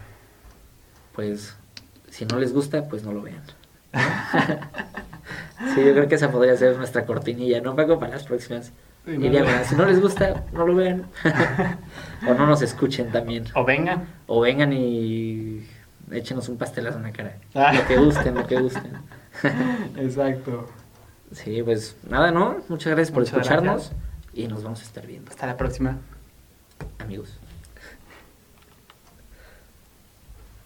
[1.13, 1.58] Pues
[2.19, 3.41] si no les gusta, pues no lo vean.
[5.73, 7.97] sí, yo creo que esa podría ser nuestra cortinilla, ¿no, Paco?
[7.97, 8.73] Para las próximas.
[9.05, 11.05] si no les gusta, no lo vean.
[12.27, 13.45] o no nos escuchen también.
[13.55, 14.05] O vengan.
[14.27, 15.65] O vengan y
[16.11, 17.37] échenos un pastelazo en la cara.
[17.55, 17.71] Ah.
[17.71, 18.91] Lo que gusten, lo que gusten.
[19.95, 20.67] Exacto.
[21.31, 22.57] Sí, pues nada, ¿no?
[22.67, 23.93] Muchas gracias por escucharnos
[24.33, 25.31] y nos vamos a estar viendo.
[25.31, 25.99] Hasta la próxima.
[26.97, 27.38] Amigos.